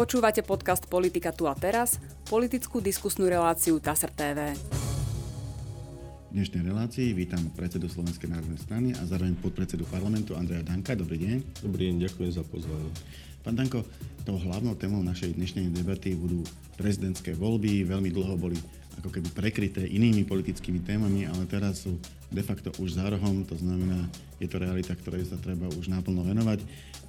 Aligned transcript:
Počúvate 0.00 0.40
podcast 0.40 0.88
Politika 0.88 1.28
tu 1.28 1.44
a 1.44 1.52
teraz, 1.52 2.00
politickú 2.24 2.80
diskusnú 2.80 3.28
reláciu 3.28 3.76
TASR 3.76 4.08
TV. 4.08 4.56
V 4.56 6.32
dnešnej 6.32 6.64
relácii 6.64 7.12
vítam 7.12 7.44
predsedu 7.52 7.84
Slovenskej 7.84 8.32
národnej 8.32 8.56
strany 8.64 8.88
a 8.96 9.04
zároveň 9.04 9.36
podpredsedu 9.44 9.84
parlamentu 9.92 10.32
Andreja 10.40 10.64
Danka. 10.64 10.96
Dobrý 10.96 11.20
deň. 11.20 11.60
Dobrý 11.60 11.92
deň, 11.92 12.08
ďakujem 12.08 12.32
za 12.32 12.40
pozvanie. 12.48 12.88
Pán 13.44 13.60
Danko, 13.60 13.84
tou 14.24 14.40
hlavnou 14.40 14.72
témou 14.72 15.04
našej 15.04 15.36
dnešnej 15.36 15.68
debaty 15.68 16.16
budú 16.16 16.48
prezidentské 16.80 17.36
voľby. 17.36 17.84
Veľmi 17.84 18.08
dlho 18.08 18.40
boli 18.40 18.56
ako 19.00 19.08
keby 19.08 19.32
prekryté 19.32 19.88
inými 19.88 20.28
politickými 20.28 20.84
témami, 20.84 21.24
ale 21.24 21.48
teraz 21.48 21.88
sú 21.88 21.96
de 22.28 22.44
facto 22.44 22.68
už 22.76 23.00
za 23.00 23.08
rohom, 23.08 23.42
to 23.48 23.56
znamená, 23.56 24.06
je 24.36 24.46
to 24.46 24.60
realita, 24.60 24.92
ktorej 24.92 25.24
sa 25.24 25.40
treba 25.40 25.66
už 25.72 25.88
náplno 25.88 26.20
venovať. 26.20 26.60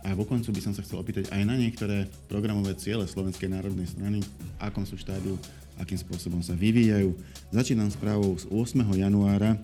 A 0.01 0.15
vo 0.15 0.23
koncu 0.23 0.55
by 0.55 0.61
som 0.63 0.73
sa 0.73 0.81
chcel 0.81 1.03
opýtať 1.03 1.29
aj 1.29 1.43
na 1.43 1.59
niektoré 1.59 2.07
programové 2.31 2.73
ciele 2.79 3.05
Slovenskej 3.05 3.51
národnej 3.51 3.91
strany, 3.91 4.23
v 4.23 4.51
akom 4.63 4.87
sú 4.87 4.95
štádiu, 4.95 5.35
akým 5.77 5.99
spôsobom 5.99 6.39
sa 6.39 6.55
vyvíjajú. 6.55 7.11
Začínam 7.51 7.91
správou 7.91 8.33
z 8.39 8.47
8. 8.47 8.81
januára, 8.95 9.59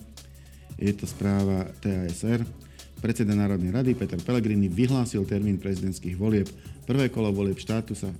je 0.78 0.92
to 0.94 1.08
správa 1.08 1.66
TASR. 1.82 2.46
Predseda 2.98 3.30
Národnej 3.30 3.70
rady 3.70 3.94
Peter 3.94 4.18
Pellegrini 4.18 4.66
vyhlásil 4.66 5.22
termín 5.22 5.58
prezidentských 5.58 6.18
volieb. 6.18 6.50
Prvé 6.82 7.10
kolo 7.10 7.30
volieb 7.30 7.58
štátu 7.58 7.94
sa 7.94 8.10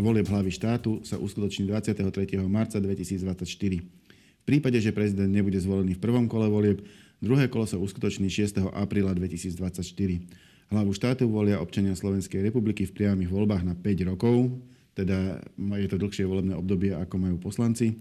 volieb 0.00 0.24
hlavy 0.24 0.48
štátu 0.48 1.04
sa 1.04 1.20
uskutoční 1.20 1.68
23. 1.68 2.40
marca 2.48 2.80
2024. 2.80 3.44
V 4.42 4.44
prípade, 4.48 4.80
že 4.80 4.94
prezident 4.94 5.28
nebude 5.28 5.60
zvolený 5.60 5.98
v 5.98 6.02
prvom 6.02 6.24
kole 6.26 6.48
volieb, 6.48 6.80
druhé 7.20 7.46
kolo 7.52 7.68
sa 7.68 7.76
uskutoční 7.76 8.32
6. 8.32 8.72
apríla 8.72 9.12
2024. 9.12 9.52
Hlavu 10.72 10.90
štátu 10.96 11.28
volia 11.28 11.60
občania 11.60 11.92
Slovenskej 11.92 12.40
republiky 12.40 12.88
v 12.88 12.96
priamých 12.96 13.28
voľbách 13.28 13.62
na 13.68 13.76
5 13.76 14.08
rokov, 14.08 14.56
teda 14.96 15.44
je 15.76 15.88
to 15.88 16.00
dlhšie 16.00 16.24
volebné 16.24 16.56
obdobie, 16.56 16.96
ako 16.96 17.14
majú 17.20 17.36
poslanci. 17.36 18.00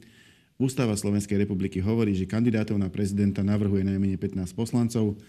Ústava 0.56 0.96
Slovenskej 0.96 1.42
republiky 1.44 1.84
hovorí, 1.84 2.16
že 2.16 2.30
kandidátov 2.30 2.80
na 2.80 2.88
prezidenta 2.88 3.44
navrhuje 3.44 3.84
najmenej 3.84 4.16
15 4.16 4.56
poslancov, 4.56 5.20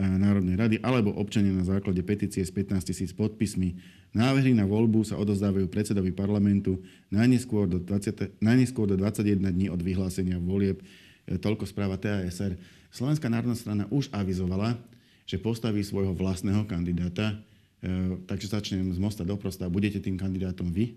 Národnej 0.00 0.56
rady 0.56 0.76
alebo 0.80 1.12
občania 1.12 1.52
na 1.52 1.68
základe 1.68 2.00
petície 2.00 2.40
s 2.40 2.48
15 2.48 2.80
tisíc 2.88 3.12
podpismi. 3.12 3.76
Návrhy 4.16 4.56
na 4.56 4.64
voľbu 4.64 5.04
sa 5.04 5.20
odozdávajú 5.20 5.68
predsedovi 5.68 6.16
parlamentu 6.16 6.80
najneskôr 7.12 7.68
do, 7.68 7.76
20, 7.76 8.40
najneskôr 8.40 8.88
do 8.88 8.96
21 8.96 9.52
dní 9.52 9.68
od 9.68 9.80
vyhlásenia 9.84 10.40
volieb. 10.40 10.80
E, 11.28 11.36
toľko 11.36 11.68
správa 11.68 12.00
TASR. 12.00 12.56
Slovenská 12.88 13.28
národná 13.28 13.56
strana 13.56 13.84
už 13.92 14.08
avizovala, 14.12 14.80
že 15.28 15.40
postaví 15.40 15.84
svojho 15.84 16.16
vlastného 16.16 16.64
kandidáta. 16.64 17.36
E, 17.84 18.16
takže 18.24 18.52
začnem 18.52 18.92
z 18.92 19.00
mosta 19.00 19.28
do 19.28 19.36
prosta. 19.36 19.68
Budete 19.68 20.00
tým 20.00 20.16
kandidátom 20.16 20.72
vy? 20.72 20.96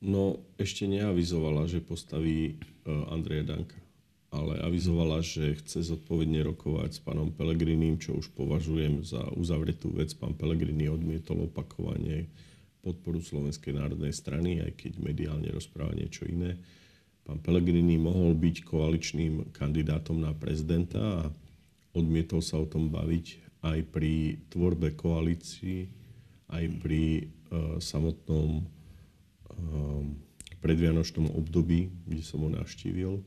No, 0.00 0.40
ešte 0.56 0.88
neavizovala, 0.88 1.68
že 1.68 1.84
postaví 1.84 2.52
e, 2.52 2.90
Andreja 3.12 3.44
Danka 3.44 3.85
ale 4.34 4.58
avizovala, 4.58 5.22
že 5.22 5.54
chce 5.62 5.86
zodpovedne 5.86 6.42
rokovať 6.42 6.98
s 6.98 7.00
pánom 7.02 7.30
Pelegrinim, 7.30 7.96
čo 7.96 8.18
už 8.18 8.34
považujem 8.34 9.06
za 9.06 9.22
uzavretú 9.38 9.94
vec. 9.94 10.10
Pán 10.18 10.34
Pelegrini 10.34 10.90
odmietol 10.90 11.46
opakovanie 11.46 12.26
podporu 12.82 13.22
Slovenskej 13.22 13.74
národnej 13.74 14.14
strany, 14.14 14.62
aj 14.62 14.78
keď 14.78 14.92
mediálne 15.02 15.50
rozpráva 15.50 15.94
niečo 15.94 16.26
iné. 16.26 16.58
Pán 17.26 17.42
Pelegrini 17.42 17.98
mohol 17.98 18.34
byť 18.38 18.56
koaličným 18.66 19.50
kandidátom 19.54 20.22
na 20.22 20.30
prezidenta 20.34 21.02
a 21.02 21.20
odmietol 21.94 22.42
sa 22.42 22.62
o 22.62 22.66
tom 22.66 22.90
baviť 22.90 23.26
aj 23.66 23.78
pri 23.90 24.38
tvorbe 24.50 24.94
koalícií, 24.94 25.90
aj 26.46 26.64
pri 26.78 27.26
uh, 27.26 27.82
samotnom 27.82 28.62
uh, 28.62 30.02
predvianočnom 30.62 31.34
období, 31.34 31.90
kde 32.06 32.22
som 32.22 32.46
ho 32.46 32.50
navštívil 32.50 33.18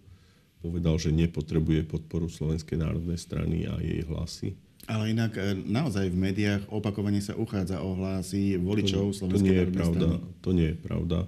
povedal, 0.59 1.00
že 1.00 1.16
nepotrebuje 1.16 1.88
podporu 1.88 2.28
Slovenskej 2.28 2.80
národnej 2.80 3.20
strany 3.20 3.66
a 3.66 3.80
jej 3.80 4.03
hlasy. 4.03 4.56
Ale 4.90 5.14
inak 5.14 5.38
e, 5.38 5.53
naozaj 5.53 6.09
v 6.12 6.18
médiách 6.18 6.64
opakovane 6.68 7.22
sa 7.24 7.38
uchádza 7.38 7.80
o 7.80 7.96
hlasy 7.96 8.58
voličov 8.59 9.14
to, 9.14 9.18
Slovenskej 9.24 9.40
to 9.40 9.46
nie 9.46 9.59
je 9.59 9.68
pravda, 9.69 10.08
strany. 10.08 10.42
To 10.42 10.50
nie 10.52 10.68
je 10.68 10.78
pravda. 10.80 11.19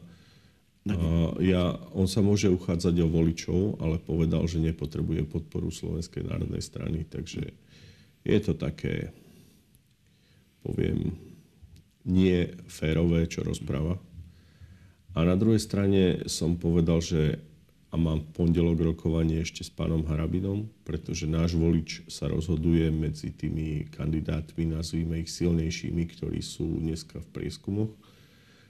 A 0.81 0.97
ja, 1.46 1.78
on 1.94 2.09
sa 2.09 2.25
môže 2.25 2.50
uchádzať 2.50 3.06
o 3.06 3.08
voličov, 3.08 3.78
ale 3.86 4.02
povedal, 4.02 4.50
že 4.50 4.58
nepotrebuje 4.58 5.30
podporu 5.30 5.70
Slovenskej 5.70 6.25
národnej 6.25 6.66
strany. 6.66 7.06
Takže 7.06 7.53
je 8.25 8.40
to 8.41 8.58
také, 8.58 9.14
poviem, 10.66 11.14
nie 12.02 12.50
férové, 12.66 13.30
čo 13.30 13.46
rozpráva. 13.46 14.02
A 15.14 15.22
na 15.22 15.38
druhej 15.38 15.62
strane 15.62 16.25
som 16.25 16.58
povedal, 16.58 16.97
že 16.97 17.38
a 17.91 18.00
mám 18.00 18.24
pondelok 18.31 18.96
rokovanie 18.96 19.44
ešte 19.44 19.68
s 19.68 19.72
pánom 19.72 20.07
Harabinom, 20.07 20.72
pretože 20.88 21.28
náš 21.28 21.59
volič 21.59 22.07
sa 22.07 22.31
rozhoduje 22.31 22.88
medzi 22.88 23.35
tými 23.35 23.91
kandidátmi, 23.91 24.63
nazvíme 24.72 25.19
ich 25.19 25.29
silnejšími, 25.29 26.03
ktorí 26.16 26.40
sú 26.40 26.79
dneska 26.79 27.19
v 27.19 27.28
prieskumoch. 27.35 27.91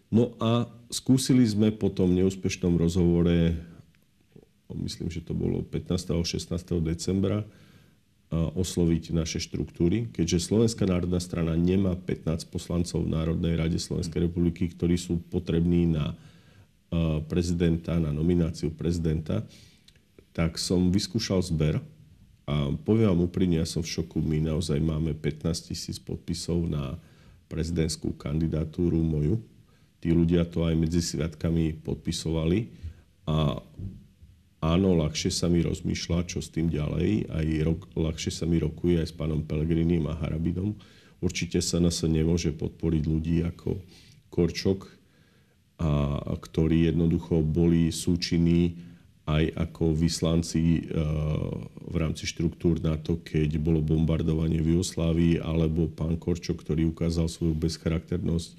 No 0.09 0.33
a 0.41 0.65
skúsili 0.89 1.45
sme 1.45 1.69
po 1.69 1.93
tom 1.93 2.17
neúspešnom 2.17 2.75
rozhovore, 2.81 3.55
myslím, 4.73 5.13
že 5.13 5.21
to 5.21 5.37
bolo 5.37 5.61
15. 5.63 6.17
a 6.17 6.17
16. 6.17 6.57
decembra, 6.81 7.45
osloviť 8.31 9.11
naše 9.11 9.43
štruktúry, 9.43 10.07
keďže 10.07 10.47
Slovenská 10.49 10.87
národná 10.87 11.19
strana 11.19 11.51
nemá 11.59 11.99
15 11.99 12.47
poslancov 12.47 13.03
v 13.03 13.11
Národnej 13.11 13.59
rade 13.59 13.75
Slovenskej 13.75 14.31
republiky, 14.31 14.71
ktorí 14.71 14.95
sú 14.95 15.19
potrební 15.29 15.91
na 15.91 16.15
prezidenta, 17.31 17.95
na 17.95 18.11
nomináciu 18.11 18.75
prezidenta, 18.75 19.47
tak 20.35 20.59
som 20.59 20.91
vyskúšal 20.91 21.39
zber 21.43 21.79
a 22.47 22.75
poviem 22.83 23.07
vám 23.07 23.25
úprimne, 23.31 23.63
ja 23.63 23.67
som 23.67 23.79
v 23.79 23.91
šoku, 23.95 24.19
my 24.19 24.43
naozaj 24.51 24.79
máme 24.83 25.15
15 25.15 25.71
tisíc 25.71 25.97
podpisov 26.03 26.67
na 26.67 26.99
prezidentskú 27.47 28.11
kandidatúru 28.15 28.99
moju. 28.99 29.39
Tí 30.03 30.11
ľudia 30.11 30.43
to 30.47 30.67
aj 30.67 30.75
medzi 30.75 30.99
sviatkami 30.99 31.79
podpisovali 31.79 32.73
a 33.29 33.61
áno, 34.59 34.89
ľahšie 34.97 35.31
sa 35.31 35.47
mi 35.47 35.61
rozmýšľa, 35.63 36.27
čo 36.27 36.43
s 36.43 36.51
tým 36.51 36.67
ďalej, 36.67 37.29
aj 37.31 37.45
rok, 37.63 37.79
ľahšie 37.95 38.31
sa 38.33 38.43
mi 38.49 38.59
rokuje 38.59 38.99
aj 38.99 39.13
s 39.13 39.15
pánom 39.15 39.45
Pelegrinim 39.45 40.09
a 40.09 40.17
Harabinom. 40.17 40.75
Určite 41.21 41.61
sa 41.61 41.77
nás 41.77 42.01
nemôže 42.01 42.49
podporiť 42.51 43.03
ľudí 43.05 43.45
ako 43.45 43.77
Korčok, 44.33 45.00
a 45.81 46.37
ktorí 46.37 46.93
jednoducho 46.93 47.41
boli 47.41 47.89
súčinní 47.89 48.77
aj 49.25 49.69
ako 49.69 49.93
vyslanci 49.93 50.81
e, 50.81 50.81
v 51.87 51.95
rámci 51.95 52.25
štruktúr 52.25 52.81
NATO, 52.81 53.21
keď 53.21 53.61
bolo 53.61 53.79
bombardovanie 53.79 54.59
v 54.59 54.77
Jugoslávii, 54.77 55.41
alebo 55.41 55.87
pán 55.89 56.17
Korčo, 56.17 56.57
ktorý 56.57 56.89
ukázal 56.89 57.29
svoju 57.29 57.53
bezcharakternosť, 57.53 58.49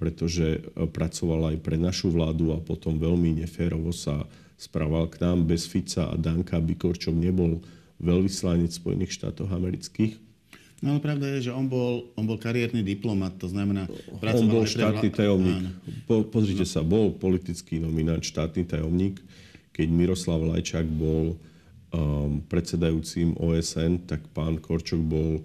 pretože 0.00 0.46
e, 0.58 0.88
pracoval 0.88 1.54
aj 1.54 1.56
pre 1.60 1.76
našu 1.76 2.08
vládu 2.08 2.56
a 2.56 2.58
potom 2.58 2.96
veľmi 2.96 3.44
neférovo 3.44 3.92
sa 3.92 4.24
správal 4.56 5.12
k 5.12 5.22
nám. 5.22 5.44
Bez 5.44 5.68
Fica 5.68 6.08
a 6.08 6.16
Danka 6.16 6.56
by 6.58 6.74
Korčok 6.74 7.14
nebol 7.14 7.60
veľvyslanec 8.00 8.72
Spojených 8.72 9.12
štátov 9.12 9.52
amerických. 9.52 10.27
No 10.78 10.94
ale 10.94 11.00
pravda 11.02 11.26
je, 11.34 11.50
že 11.50 11.52
on 11.54 11.66
bol, 11.66 12.06
on 12.14 12.22
bol 12.22 12.38
kariérny 12.38 12.86
diplomat, 12.86 13.34
to 13.34 13.50
znamená... 13.50 13.90
On 14.22 14.46
bol 14.46 14.62
štátny 14.62 15.10
tajomník. 15.10 15.74
Po, 16.06 16.22
pozrite 16.22 16.62
sa, 16.62 16.86
bol 16.86 17.10
politický 17.10 17.82
nominant, 17.82 18.22
štátny 18.22 18.62
tajomník. 18.62 19.18
Keď 19.74 19.88
Miroslav 19.90 20.38
Lajčák 20.38 20.86
bol 20.86 21.34
um, 21.90 22.38
predsedajúcim 22.46 23.34
OSN, 23.34 24.06
tak 24.06 24.22
pán 24.30 24.62
Korčok 24.62 25.02
bol 25.02 25.42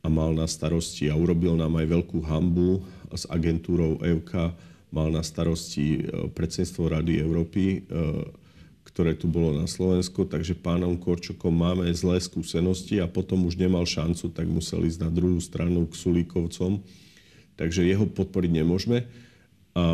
a 0.00 0.08
mal 0.08 0.32
na 0.32 0.48
starosti 0.48 1.12
a 1.12 1.14
urobil 1.16 1.60
nám 1.60 1.76
aj 1.76 1.86
veľkú 2.00 2.24
hambu 2.24 2.80
s 3.12 3.28
agentúrou 3.28 4.00
EUK, 4.00 4.32
mal 4.96 5.12
na 5.12 5.20
starosti 5.20 6.08
uh, 6.08 6.32
predsedstvo 6.32 6.88
Rady 6.88 7.20
Európy 7.20 7.84
uh, 7.84 8.24
ktoré 9.00 9.16
tu 9.16 9.32
bolo 9.32 9.56
na 9.56 9.64
Slovensku, 9.64 10.28
takže 10.28 10.52
pánom 10.52 10.92
Korčokom 10.92 11.48
máme 11.48 11.88
zlé 11.96 12.20
skúsenosti 12.20 13.00
a 13.00 13.08
potom 13.08 13.48
už 13.48 13.56
nemal 13.56 13.88
šancu, 13.88 14.28
tak 14.28 14.44
musel 14.44 14.84
ísť 14.84 15.00
na 15.00 15.08
druhú 15.08 15.40
stranu 15.40 15.88
k 15.88 15.96
Sulíkovcom. 15.96 16.84
Takže 17.56 17.88
jeho 17.88 18.04
podporiť 18.04 18.60
nemôžeme. 18.60 19.08
A, 19.72 19.86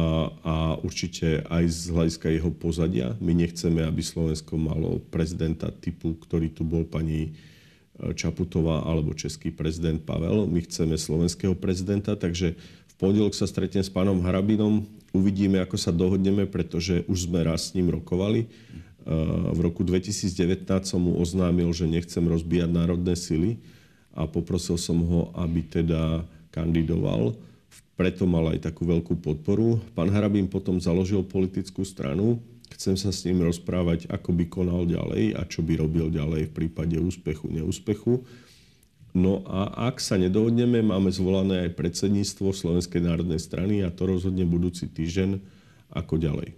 a 0.43 0.55
určite 0.83 1.47
aj 1.47 1.71
z 1.71 1.95
hľadiska 1.95 2.35
jeho 2.35 2.51
pozadia. 2.51 3.15
My 3.23 3.31
nechceme, 3.31 3.87
aby 3.87 4.03
Slovensko 4.03 4.59
malo 4.59 4.99
prezidenta 4.99 5.71
typu, 5.71 6.19
ktorý 6.19 6.51
tu 6.51 6.67
bol 6.67 6.83
pani 6.83 7.31
e, 7.31 8.11
Čaputová 8.11 8.91
alebo 8.91 9.15
český 9.15 9.55
prezident 9.55 10.03
Pavel. 10.03 10.51
My 10.51 10.67
chceme 10.67 10.99
slovenského 10.99 11.55
prezidenta, 11.55 12.19
takže 12.19 12.59
v 12.59 12.95
pondelok 12.99 13.39
sa 13.39 13.47
stretnem 13.47 13.87
s 13.87 13.93
pánom 13.93 14.19
Harabinom. 14.27 14.83
Uvidíme, 15.15 15.63
ako 15.63 15.79
sa 15.79 15.95
dohodneme, 15.95 16.51
pretože 16.51 17.07
už 17.07 17.31
sme 17.31 17.47
raz 17.47 17.71
s 17.71 17.79
ním 17.79 17.95
rokovali 17.95 18.51
v 19.07 19.59
roku 19.63 19.87
2019 19.87 20.67
som 20.83 20.99
mu 20.99 21.15
oznámil, 21.23 21.71
že 21.71 21.87
nechcem 21.87 22.27
rozbíjať 22.27 22.71
národné 22.75 23.15
sily 23.15 23.63
a 24.13 24.27
poprosil 24.27 24.75
som 24.77 24.99
ho, 25.07 25.31
aby 25.39 25.63
teda 25.63 26.27
kandidoval 26.51 27.39
preto 27.97 28.29
mal 28.29 28.53
aj 28.53 28.69
takú 28.69 28.85
veľkú 28.85 29.25
podporu. 29.25 29.81
Pán 29.97 30.13
Harabín 30.13 30.47
potom 30.53 30.77
založil 30.77 31.25
politickú 31.25 31.83
stranu. 31.83 32.45
Chcem 32.77 32.93
sa 32.93 33.09
s 33.09 33.25
ním 33.25 33.41
rozprávať, 33.41 34.05
ako 34.13 34.37
by 34.37 34.45
konal 34.53 34.85
ďalej 34.85 35.33
a 35.33 35.49
čo 35.49 35.65
by 35.65 35.81
robil 35.81 36.13
ďalej 36.13 36.53
v 36.53 36.55
prípade 36.55 37.01
úspechu, 37.01 37.49
neúspechu. 37.49 38.21
No 39.17 39.41
a 39.49 39.89
ak 39.89 39.97
sa 39.97 40.21
nedohodneme, 40.21 40.85
máme 40.85 41.09
zvolané 41.09 41.65
aj 41.65 41.73
predsedníctvo 41.73 42.53
Slovenskej 42.53 43.01
národnej 43.01 43.41
strany 43.41 43.81
a 43.81 43.89
to 43.89 44.05
rozhodne 44.05 44.45
budúci 44.45 44.93
týždeň, 44.93 45.41
ako 45.91 46.19
ďalej. 46.19 46.55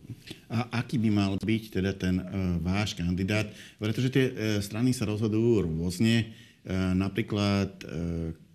A 0.48 0.80
aký 0.80 0.96
by 0.96 1.10
mal 1.12 1.32
byť 1.36 1.62
teda 1.72 1.92
ten 1.96 2.20
e, 2.20 2.24
váš 2.60 2.96
kandidát? 2.96 3.48
Pretože 3.76 4.08
tie 4.08 4.24
e, 4.28 4.32
strany 4.64 4.96
sa 4.96 5.04
rozhodujú 5.04 5.68
rôzne. 5.68 6.24
E, 6.24 6.26
napríklad 6.96 7.70
e, 7.84 7.84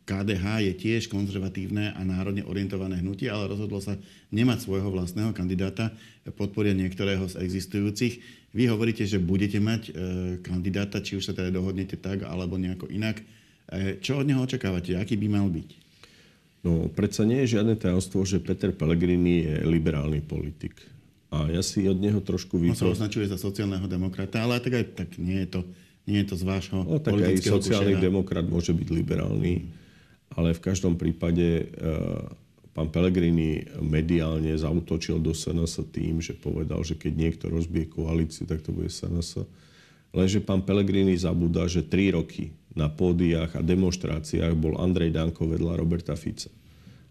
KDH 0.03 0.45
je 0.67 0.73
tiež 0.75 1.07
konzervatívne 1.07 1.95
a 1.95 2.01
národne 2.03 2.43
orientované 2.43 2.99
hnutie, 2.99 3.31
ale 3.31 3.47
rozhodlo 3.47 3.79
sa 3.79 3.95
nemať 4.35 4.67
svojho 4.67 4.91
vlastného 4.91 5.31
kandidáta, 5.31 5.95
podporia 6.35 6.75
niektorého 6.75 7.23
z 7.31 7.39
existujúcich. 7.39 8.19
Vy 8.51 8.63
hovoríte, 8.67 9.07
že 9.07 9.23
budete 9.23 9.63
mať 9.63 9.81
e, 9.87 9.91
kandidáta, 10.43 10.99
či 10.99 11.15
už 11.15 11.31
sa 11.31 11.33
teda 11.33 11.55
dohodnete 11.55 11.95
tak, 11.97 12.27
alebo 12.27 12.59
nejako 12.59 12.91
inak. 12.91 13.23
E, 13.71 13.97
čo 14.03 14.19
od 14.19 14.27
neho 14.27 14.43
očakávate? 14.43 14.99
Aký 14.99 15.15
by 15.15 15.27
mal 15.31 15.47
byť? 15.47 15.82
No, 16.63 16.87
predsa 16.87 17.27
nie 17.27 17.43
je 17.43 17.59
žiadne 17.59 17.75
tajomstvo, 17.75 18.23
že 18.23 18.39
Peter 18.39 18.71
Pellegrini 18.71 19.43
je 19.43 19.55
liberálny 19.67 20.23
politik. 20.23 20.79
A 21.27 21.51
ja 21.51 21.59
si 21.59 21.83
od 21.89 21.99
neho 21.99 22.23
trošku 22.23 22.55
vypro... 22.55 22.87
On 22.87 22.95
sa 22.95 23.03
označuje 23.03 23.27
za 23.27 23.35
sociálneho 23.35 23.83
demokrata, 23.89 24.39
ale 24.39 24.63
tak 24.63 24.79
aj 24.79 24.85
tak 24.95 25.09
nie 25.19 25.43
je 25.43 25.59
to, 25.59 25.61
nie 26.07 26.23
je 26.23 26.27
to 26.31 26.35
z 26.39 26.43
vášho 26.47 26.79
no, 26.87 27.03
tak 27.03 27.19
aj 27.19 27.35
sociálny 27.41 27.99
kušera. 27.99 28.05
demokrat 28.05 28.45
môže 28.47 28.71
byť 28.71 28.87
liberálny 28.95 29.83
ale 30.37 30.57
v 30.57 30.61
každom 30.61 30.97
prípade 30.97 31.47
eh, 31.61 31.65
pán 32.73 32.89
Pellegrini 32.89 33.65
mediálne 33.81 34.53
zautočil 34.57 35.21
do 35.21 35.33
SNS 35.33 35.93
tým, 35.93 36.19
že 36.19 36.33
povedal, 36.33 36.81
že 36.81 36.97
keď 36.97 37.13
niekto 37.13 37.45
rozbije 37.49 37.93
koalíciu, 37.93 38.49
tak 38.49 38.65
to 38.65 38.73
bude 38.73 38.89
SNS. 38.89 39.45
Lenže 40.13 40.41
pán 40.45 40.61
Pellegrini 40.61 41.17
zabúda, 41.17 41.65
že 41.65 41.85
tri 41.85 42.13
roky 42.13 42.53
na 42.73 42.89
pódiách 42.89 43.57
a 43.57 43.61
demonstráciách 43.61 44.53
bol 44.57 44.77
Andrej 44.81 45.13
Danko 45.13 45.45
vedľa 45.45 45.77
Roberta 45.77 46.17
Fica. 46.17 46.49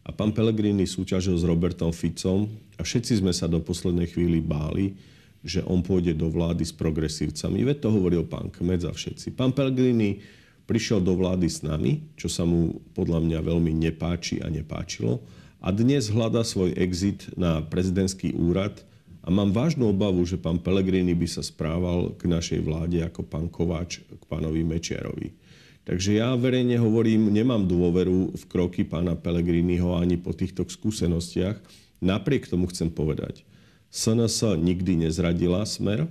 A 0.03 0.11
pán 0.11 0.35
Pellegrini 0.35 0.82
súťažil 0.82 1.38
s 1.38 1.47
Robertom 1.47 1.94
Ficom 1.94 2.50
a 2.75 2.82
všetci 2.82 3.23
sme 3.23 3.31
sa 3.31 3.47
do 3.47 3.62
poslednej 3.62 4.11
chvíli 4.11 4.43
báli, 4.43 4.99
že 5.47 5.62
on 5.62 5.82
pôjde 5.82 6.19
do 6.19 6.26
vlády 6.26 6.67
s 6.67 6.75
progresívcami. 6.75 7.62
Veď 7.62 7.87
to 7.87 7.88
hovoril 7.94 8.26
pán 8.26 8.50
Kmec 8.50 8.82
a 8.82 8.94
všetci. 8.94 9.35
Pán 9.38 9.55
Pellegrini 9.55 10.19
prišiel 10.67 11.03
do 11.03 11.14
vlády 11.14 11.47
s 11.47 11.62
nami, 11.62 12.03
čo 12.19 12.26
sa 12.26 12.43
mu 12.43 12.82
podľa 12.94 13.23
mňa 13.23 13.38
veľmi 13.47 13.70
nepáči 13.75 14.43
a 14.43 14.50
nepáčilo. 14.50 15.23
A 15.62 15.70
dnes 15.70 16.11
hľada 16.11 16.43
svoj 16.43 16.75
exit 16.75 17.31
na 17.38 17.62
prezidentský 17.62 18.35
úrad 18.35 18.82
a 19.23 19.31
mám 19.31 19.55
vážnu 19.55 19.94
obavu, 19.94 20.26
že 20.26 20.35
pán 20.35 20.58
Pelegrini 20.58 21.15
by 21.15 21.31
sa 21.31 21.43
správal 21.47 22.19
k 22.19 22.26
našej 22.26 22.58
vláde 22.67 22.99
ako 23.06 23.23
pán 23.23 23.47
Kováč 23.47 24.03
k 24.03 24.23
pánovi 24.26 24.67
Mečiarovi. 24.67 25.42
Takže 25.82 26.23
ja 26.23 26.31
verejne 26.38 26.79
hovorím, 26.79 27.34
nemám 27.34 27.67
dôveru 27.67 28.38
v 28.38 28.44
kroky 28.46 28.87
pána 28.87 29.19
Pelegriniho 29.19 29.99
ani 29.99 30.14
po 30.14 30.31
týchto 30.31 30.62
skúsenostiach. 30.62 31.58
Napriek 31.99 32.46
tomu 32.46 32.70
chcem 32.70 32.87
povedať, 32.87 33.43
SNS 33.90 34.62
nikdy 34.62 35.06
nezradila 35.06 35.67
smer, 35.67 36.06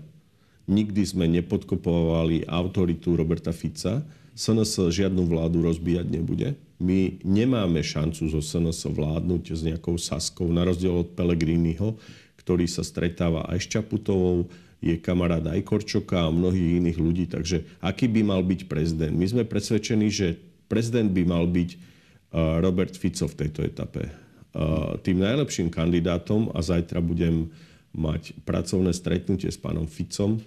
nikdy 0.68 1.07
sme 1.07 1.23
nepodkopovali 1.39 2.44
autoritu 2.51 3.15
Roberta 3.15 3.56
Fica, 3.56 4.03
SNS 4.35 4.91
žiadnu 4.91 5.23
vládu 5.27 5.63
rozbíjať 5.63 6.07
nebude. 6.07 6.59
My 6.79 7.19
nemáme 7.23 7.79
šancu 7.79 8.27
zo 8.27 8.44
SNS 8.44 8.91
vládnuť 8.91 9.44
s 9.56 9.62
nejakou 9.63 9.95
Saskou, 9.95 10.51
na 10.51 10.68
rozdiel 10.68 11.00
od 11.00 11.15
Pelegriniho, 11.15 11.95
ktorý 12.44 12.68
sa 12.68 12.83
stretáva 12.83 13.47
aj 13.47 13.59
s 13.63 13.68
Čaputovou, 13.71 14.51
je 14.81 14.98
kamarát 14.98 15.45
aj 15.45 15.62
Korčoka 15.62 16.25
a 16.25 16.33
mnohých 16.33 16.81
iných 16.81 16.98
ľudí. 16.98 17.25
Takže 17.30 17.63
aký 17.86 18.10
by 18.10 18.25
mal 18.25 18.42
byť 18.42 18.66
prezident? 18.66 19.13
My 19.13 19.30
sme 19.30 19.45
presvedčení, 19.45 20.10
že 20.10 20.42
prezident 20.66 21.13
by 21.13 21.24
mal 21.24 21.45
byť 21.45 21.69
uh, 21.78 22.57
Robert 22.66 22.98
Fico 22.98 23.30
v 23.30 23.38
tejto 23.45 23.62
etape. 23.62 24.10
Uh, 24.51 24.98
tým 25.06 25.22
najlepším 25.22 25.69
kandidátom 25.69 26.50
a 26.51 26.66
zajtra 26.66 26.98
budem 27.00 27.54
mať 27.94 28.33
pracovné 28.42 28.92
stretnutie 28.92 29.54
s 29.54 29.62
pánom 29.62 29.86
Ficom 29.86 30.42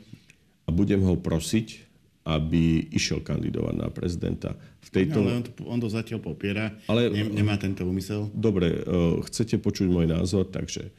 a 0.67 0.69
budem 0.75 1.01
ho 1.07 1.15
prosiť, 1.15 1.87
aby 2.25 2.89
išiel 2.91 3.21
kandidovať 3.21 3.75
na 3.77 3.89
prezidenta. 3.93 4.57
V 4.83 4.89
tejto... 4.89 5.21
No, 5.23 5.31
ale 5.31 5.39
on 5.39 5.45
to, 5.45 5.51
on 5.69 5.79
to 5.79 5.89
zatiaľ 5.93 6.25
popiera, 6.25 6.73
ale, 6.89 7.13
nemá 7.13 7.55
tento 7.61 7.85
úmysel. 7.87 8.33
Dobre, 8.35 8.83
uh, 8.83 9.23
chcete 9.31 9.63
počuť 9.63 9.87
môj 9.87 10.11
názor, 10.11 10.51
takže 10.51 10.91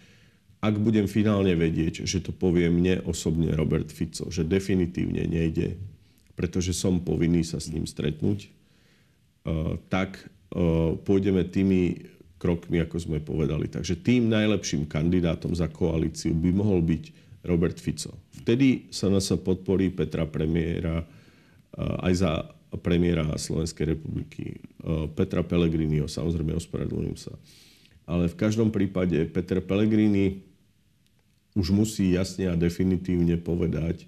ak 0.66 0.82
budem 0.82 1.06
finálne 1.06 1.54
vedieť, 1.54 2.02
že 2.10 2.26
to 2.26 2.34
povie 2.34 2.66
mne 2.74 3.06
osobne 3.06 3.54
Robert 3.54 3.94
Fico, 3.94 4.34
že 4.34 4.42
definitívne 4.42 5.30
nejde, 5.30 5.78
pretože 6.34 6.74
som 6.74 7.06
povinný 7.06 7.46
sa 7.46 7.62
s 7.62 7.70
ním 7.70 7.86
stretnúť, 7.86 8.50
uh, 8.50 9.78
tak 9.88 10.26
uh, 10.26 10.98
pôjdeme 10.98 11.46
tými 11.46 12.10
krokmi, 12.42 12.82
ako 12.82 12.98
sme 12.98 13.18
povedali. 13.22 13.70
Takže 13.70 14.02
tým 14.02 14.28
najlepším 14.34 14.90
kandidátom 14.90 15.54
za 15.54 15.70
koalíciu 15.70 16.36
by 16.36 16.52
mohol 16.52 16.84
byť 16.84 17.04
Robert 17.46 17.78
Fico. 17.78 18.18
Vtedy 18.42 18.90
sa 18.90 19.08
nás 19.10 19.30
podporí 19.42 19.94
Petra 19.94 20.26
premiéra 20.26 21.06
aj 21.78 22.14
za 22.16 22.32
premiéra 22.80 23.36
Slovenskej 23.36 23.96
republiky. 23.96 24.60
Petra 25.16 25.44
Pellegriniho, 25.44 26.08
samozrejme 26.08 26.56
ospravedlňujem 26.56 27.18
sa. 27.20 27.34
Ale 28.06 28.30
v 28.30 28.36
každom 28.38 28.70
prípade 28.70 29.18
Peter 29.32 29.60
Pellegrini 29.64 30.44
už 31.56 31.72
musí 31.72 32.12
jasne 32.12 32.52
a 32.52 32.60
definitívne 32.60 33.40
povedať, 33.40 34.06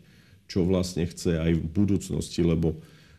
čo 0.47 0.67
vlastne 0.67 1.07
chce 1.07 1.39
aj 1.39 1.51
v 1.55 1.65
budúcnosti, 1.71 2.43
lebo 2.43 2.75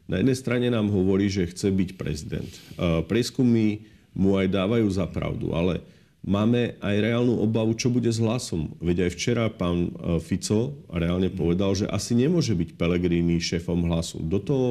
na 0.08 0.20
jednej 0.20 0.36
strane 0.36 0.68
nám 0.72 0.88
hovorí, 0.88 1.28
že 1.28 1.48
chce 1.48 1.68
byť 1.68 1.90
prezident. 2.00 2.48
Prieskumy 2.80 3.84
mu 4.16 4.40
aj 4.40 4.48
dávajú 4.48 4.88
za 4.88 5.04
pravdu, 5.04 5.52
ale 5.52 5.84
máme 6.24 6.80
aj 6.80 6.96
reálnu 6.96 7.36
obavu, 7.44 7.76
čo 7.76 7.92
bude 7.92 8.08
s 8.08 8.16
hlasom. 8.16 8.72
Veď 8.80 9.08
aj 9.08 9.10
včera 9.14 9.44
pán 9.52 9.92
e, 9.92 10.18
Fico 10.18 10.74
reálne 10.90 11.28
povedal, 11.30 11.76
že 11.76 11.86
asi 11.86 12.16
nemôže 12.16 12.56
byť 12.56 12.74
Pelegrini 12.74 13.38
šéfom 13.38 13.86
hlasu. 13.86 14.18
Do 14.24 14.40
toho 14.42 14.68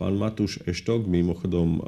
pán 0.00 0.16
Matúš 0.16 0.64
Eštok, 0.64 1.06
mimochodom 1.06 1.68
e, 1.76 1.80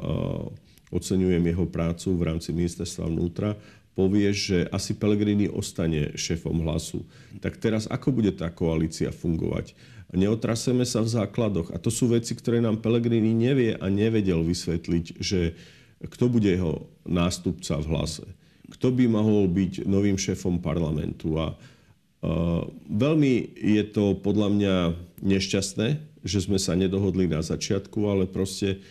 oceňujem 0.93 1.43
jeho 1.49 1.65
prácu 1.65 2.13
v 2.13 2.21
rámci 2.29 2.53
ministerstva 2.53 3.09
vnútra, 3.09 3.57
povie, 3.93 4.33
že 4.33 4.65
asi 4.73 4.97
Pelegrini 4.97 5.49
ostane 5.49 6.13
šéfom 6.17 6.65
hlasu. 6.65 7.05
Tak 7.39 7.61
teraz 7.61 7.85
ako 7.89 8.21
bude 8.21 8.33
tá 8.33 8.49
koalícia 8.49 9.13
fungovať? 9.13 9.77
Neotraseme 10.13 10.85
sa 10.85 11.01
v 11.01 11.09
základoch. 11.09 11.73
A 11.73 11.81
to 11.81 11.89
sú 11.89 12.09
veci, 12.09 12.37
ktoré 12.37 12.61
nám 12.61 12.81
Pelegrini 12.81 13.33
nevie 13.33 13.73
a 13.73 13.85
nevedel 13.89 14.45
vysvetliť, 14.45 15.05
že 15.17 15.57
kto 16.03 16.29
bude 16.29 16.49
jeho 16.49 16.85
nástupca 17.07 17.79
v 17.81 17.89
hlase 17.89 18.25
kto 18.73 18.89
by 18.89 19.05
mohol 19.05 19.45
byť 19.45 19.85
novým 19.85 20.17
šéfom 20.17 20.57
parlamentu. 20.57 21.37
A 21.37 21.53
uh, 21.53 22.65
veľmi 22.89 23.53
je 23.53 23.83
to 23.85 24.17
podľa 24.17 24.49
mňa 24.49 24.75
nešťastné, 25.21 25.87
že 26.25 26.39
sme 26.41 26.57
sa 26.57 26.73
nedohodli 26.73 27.29
na 27.29 27.45
začiatku, 27.45 27.99
ale 28.09 28.25
proste 28.25 28.81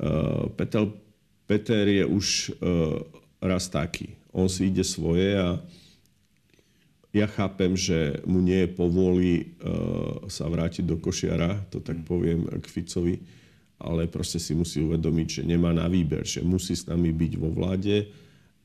uh, 0.00 0.48
Peter, 0.56 0.88
Peter 1.44 1.84
je 1.84 2.04
už 2.08 2.26
uh, 2.56 3.02
raz 3.44 3.68
taký. 3.68 4.16
On 4.32 4.48
si 4.48 4.72
ide 4.72 4.80
svoje 4.80 5.36
a 5.36 5.60
ja 7.14 7.30
chápem, 7.30 7.78
že 7.78 8.24
mu 8.26 8.42
nie 8.42 8.66
je 8.66 8.74
povôli 8.74 9.32
uh, 9.62 10.26
sa 10.26 10.50
vrátiť 10.50 10.82
do 10.82 10.98
košiara, 10.98 11.62
to 11.70 11.78
tak 11.78 12.02
poviem 12.02 12.48
k 12.58 12.66
Ficovi, 12.66 13.22
ale 13.78 14.10
proste 14.10 14.42
si 14.42 14.50
musí 14.56 14.82
uvedomiť, 14.82 15.28
že 15.38 15.42
nemá 15.46 15.70
na 15.70 15.86
výber, 15.86 16.26
že 16.26 16.42
musí 16.42 16.74
s 16.74 16.90
nami 16.90 17.14
byť 17.14 17.32
vo 17.38 17.54
vláde, 17.54 18.10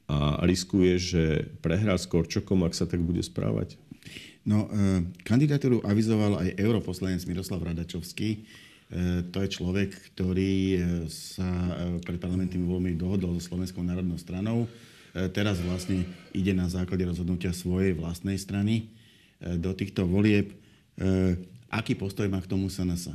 a 0.10 0.42
riskuje, 0.42 0.98
že 0.98 1.24
prehrá 1.62 1.94
s 1.94 2.10
Korčokom, 2.10 2.66
ak 2.66 2.74
sa 2.74 2.90
tak 2.90 2.98
bude 2.98 3.22
správať? 3.22 3.78
No, 4.42 4.66
e, 4.66 5.06
kandidatúru 5.22 5.86
avizoval 5.86 6.42
aj 6.42 6.58
europoslanec 6.58 7.22
Miroslav 7.30 7.62
Radačovský. 7.62 8.42
E, 8.90 9.24
to 9.30 9.38
je 9.46 9.50
človek, 9.54 9.90
ktorý 10.14 10.54
e, 10.54 10.80
sa 11.10 11.46
e, 11.46 11.74
pred 12.02 12.18
parlamentnými 12.18 12.66
voľmi 12.66 12.98
dohodol 12.98 13.38
so 13.38 13.54
Slovenskou 13.54 13.86
národnou 13.86 14.18
stranou. 14.18 14.66
E, 15.14 15.30
teraz 15.30 15.62
vlastne 15.62 16.04
ide 16.34 16.52
na 16.52 16.68
základe 16.68 17.06
rozhodnutia 17.06 17.54
svojej 17.54 17.94
vlastnej 17.94 18.36
strany 18.42 18.90
e, 19.40 19.56
do 19.56 19.72
týchto 19.72 20.10
volieb. 20.10 20.54
E, 20.98 21.38
aký 21.70 21.94
postoj 21.94 22.26
má 22.28 22.42
k 22.42 22.50
tomu 22.50 22.68
SNS? 22.68 23.14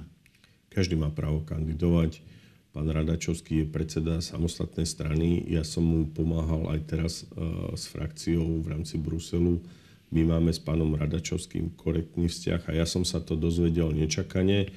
Každý 0.71 0.95
má 0.95 1.11
právo 1.11 1.43
kandidovať 1.43 2.35
Pán 2.75 2.91
Radačovský 2.91 3.63
je 3.63 3.67
predseda 3.71 4.19
samostatnej 4.19 4.83
strany. 4.83 5.47
Ja 5.47 5.63
som 5.63 5.87
mu 5.87 6.11
pomáhal 6.11 6.75
aj 6.75 6.81
teraz 6.91 7.23
uh, 7.23 7.71
s 7.71 7.87
frakciou 7.87 8.67
v 8.67 8.75
rámci 8.75 8.99
Bruselu. 8.99 9.63
My 10.11 10.27
máme 10.27 10.51
s 10.51 10.59
pánom 10.59 10.91
Radačovským 10.91 11.79
korektný 11.79 12.27
vzťah 12.27 12.67
a 12.67 12.83
ja 12.83 12.83
som 12.83 13.07
sa 13.07 13.23
to 13.23 13.39
dozvedel 13.39 13.95
nečakane. 13.95 14.75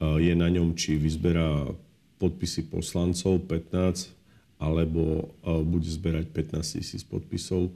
Je 0.00 0.32
na 0.32 0.48
ňom, 0.48 0.72
či 0.72 0.96
vyzberá 0.96 1.68
podpisy 2.16 2.72
poslancov 2.72 3.44
15 3.44 4.16
alebo 4.60 5.32
bude 5.44 5.88
zberať 5.88 6.32
15 6.32 6.80
tisíc 6.80 7.04
podpisov. 7.04 7.72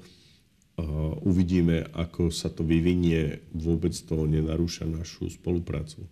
Uvidíme, 1.23 1.87
ako 1.93 2.33
sa 2.33 2.49
to 2.49 2.65
vyvinie. 2.65 3.45
Vôbec 3.53 3.93
to 3.93 4.25
nenarúša 4.25 4.89
našu 4.89 5.29
spoluprácu. 5.29 6.05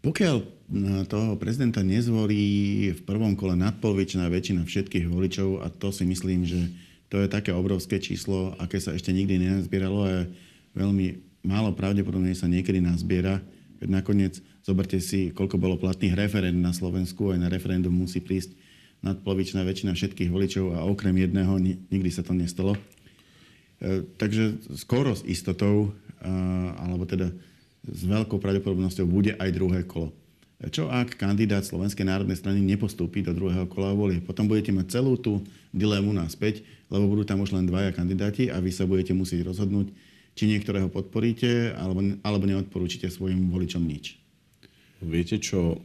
Pokiaľ 0.00 0.36
toho 1.08 1.36
prezidenta 1.36 1.84
nezvolí 1.84 2.92
v 2.96 3.00
prvom 3.04 3.36
kole 3.36 3.56
nadpolovičná 3.56 4.24
väčšina 4.28 4.64
všetkých 4.64 5.08
voličov, 5.08 5.64
a 5.64 5.68
to 5.68 5.92
si 5.92 6.08
myslím, 6.08 6.48
že 6.48 6.72
to 7.08 7.20
je 7.24 7.28
také 7.28 7.52
obrovské 7.56 8.00
číslo, 8.00 8.52
aké 8.60 8.80
sa 8.80 8.92
ešte 8.92 9.12
nikdy 9.12 9.36
nenazbieralo 9.40 10.00
a 10.04 10.28
veľmi 10.76 11.27
málo 11.42 11.74
pravdepodobne 11.74 12.34
sa 12.34 12.50
niekedy 12.50 12.82
nazbiera. 12.82 13.42
Veď 13.78 13.88
nakoniec 14.02 14.34
zoberte 14.66 14.98
si, 14.98 15.30
koľko 15.30 15.56
bolo 15.56 15.78
platných 15.78 16.18
referend 16.18 16.58
na 16.58 16.74
Slovensku, 16.74 17.30
aj 17.30 17.38
na 17.38 17.48
referendum 17.48 17.94
musí 17.94 18.18
prísť 18.18 18.58
nadpolovičná 19.06 19.62
väčšina 19.62 19.94
všetkých 19.94 20.30
voličov 20.30 20.74
a 20.74 20.82
okrem 20.82 21.14
jedného 21.14 21.54
nikdy 21.62 22.10
sa 22.10 22.26
to 22.26 22.34
nestalo. 22.34 22.74
E, 23.78 24.02
takže 24.18 24.58
skoro 24.74 25.14
s 25.14 25.22
istotou, 25.22 25.94
alebo 26.82 27.06
teda 27.06 27.30
s 27.86 28.02
veľkou 28.02 28.42
pravdepodobnosťou 28.42 29.06
bude 29.06 29.38
aj 29.38 29.50
druhé 29.54 29.86
kolo. 29.86 30.10
E, 30.58 30.66
čo 30.66 30.90
ak 30.90 31.14
kandidát 31.14 31.62
Slovenskej 31.62 32.02
národnej 32.02 32.34
strany 32.34 32.58
nepostúpi 32.58 33.22
do 33.22 33.30
druhého 33.30 33.70
kola 33.70 33.94
volie? 33.94 34.18
Potom 34.18 34.50
budete 34.50 34.74
mať 34.74 34.98
celú 34.98 35.14
tú 35.14 35.46
dilemu 35.70 36.10
naspäť, 36.10 36.66
lebo 36.90 37.06
budú 37.06 37.22
tam 37.22 37.38
už 37.38 37.54
len 37.54 37.70
dvaja 37.70 37.94
kandidáti 37.94 38.50
a 38.50 38.58
vy 38.58 38.74
sa 38.74 38.82
budete 38.82 39.14
musieť 39.14 39.46
rozhodnúť, 39.46 39.94
či 40.38 40.46
niektorého 40.46 40.86
podporíte, 40.86 41.74
alebo, 41.74 41.98
alebo 42.22 42.46
neodporúčite 42.46 43.10
svojim 43.10 43.50
voličom 43.50 43.82
nič. 43.82 44.14
Viete 45.02 45.42
čo, 45.42 45.82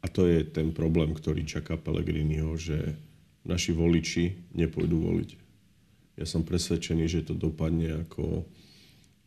a 0.00 0.08
to 0.08 0.24
je 0.24 0.48
ten 0.48 0.72
problém, 0.72 1.12
ktorý 1.12 1.44
čaká 1.44 1.76
Pelegriniho, 1.76 2.56
že 2.56 2.96
naši 3.44 3.76
voliči 3.76 4.56
nepôjdu 4.56 4.96
voliť. 4.96 5.30
Ja 6.16 6.24
som 6.24 6.48
presvedčený, 6.48 7.04
že 7.12 7.28
to 7.28 7.36
dopadne 7.36 8.08
ako 8.08 8.48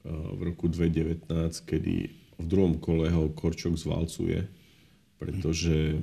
v 0.10 0.40
roku 0.42 0.66
2019, 0.66 1.30
kedy 1.62 1.96
v 2.42 2.46
druhom 2.50 2.82
kole 2.82 3.14
ho 3.14 3.30
Korčok 3.30 3.78
zvalcuje, 3.78 4.50
pretože 5.22 6.02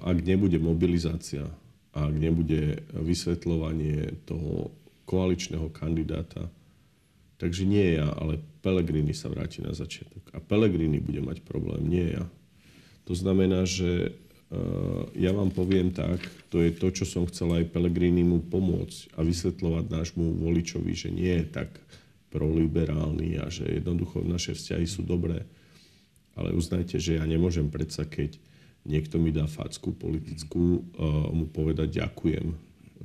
ak 0.00 0.16
nebude 0.24 0.56
mobilizácia, 0.56 1.44
ak 1.92 2.16
nebude 2.16 2.80
vysvetľovanie 2.96 4.24
toho 4.24 4.72
koaličného 5.04 5.68
kandidáta, 5.68 6.48
Takže 7.38 7.62
nie 7.62 7.94
ja, 7.94 8.10
ale 8.18 8.42
Pelegrini 8.66 9.14
sa 9.14 9.30
vráti 9.30 9.62
na 9.62 9.70
začiatok. 9.70 10.26
A 10.34 10.42
Pelegrini 10.42 10.98
bude 10.98 11.22
mať 11.22 11.46
problém, 11.46 11.86
nie 11.86 12.18
ja. 12.18 12.26
To 13.06 13.14
znamená, 13.14 13.62
že 13.62 14.12
uh, 14.50 15.06
ja 15.14 15.30
vám 15.30 15.54
poviem 15.54 15.94
tak, 15.94 16.18
to 16.50 16.58
je 16.60 16.74
to, 16.74 16.90
čo 16.90 17.06
som 17.06 17.24
chcel 17.30 17.54
aj 17.54 17.70
mu 18.26 18.42
pomôcť 18.42 19.14
a 19.14 19.22
vysvetľovať 19.22 19.84
nášmu 19.86 20.42
voličovi, 20.42 20.92
že 20.92 21.14
nie 21.14 21.30
je 21.40 21.46
tak 21.46 21.70
proliberálny 22.34 23.40
a 23.40 23.48
že 23.48 23.64
jednoducho 23.70 24.20
naše 24.26 24.52
vzťahy 24.58 24.84
sú 24.84 25.06
dobré. 25.06 25.46
Ale 26.34 26.52
uznajte, 26.52 26.98
že 26.98 27.22
ja 27.22 27.24
nemôžem 27.24 27.70
predsa, 27.70 28.04
keď 28.04 28.36
niekto 28.82 29.16
mi 29.22 29.30
dá 29.30 29.46
facku 29.46 29.94
politickú, 29.94 30.82
uh, 30.98 31.30
mu 31.30 31.46
povedať 31.46 32.02
ďakujem, 32.02 32.50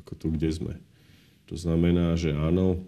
ako 0.04 0.12
tu, 0.18 0.28
kde 0.34 0.50
sme. 0.50 0.74
To 1.48 1.56
znamená, 1.56 2.18
že 2.18 2.34
áno, 2.34 2.82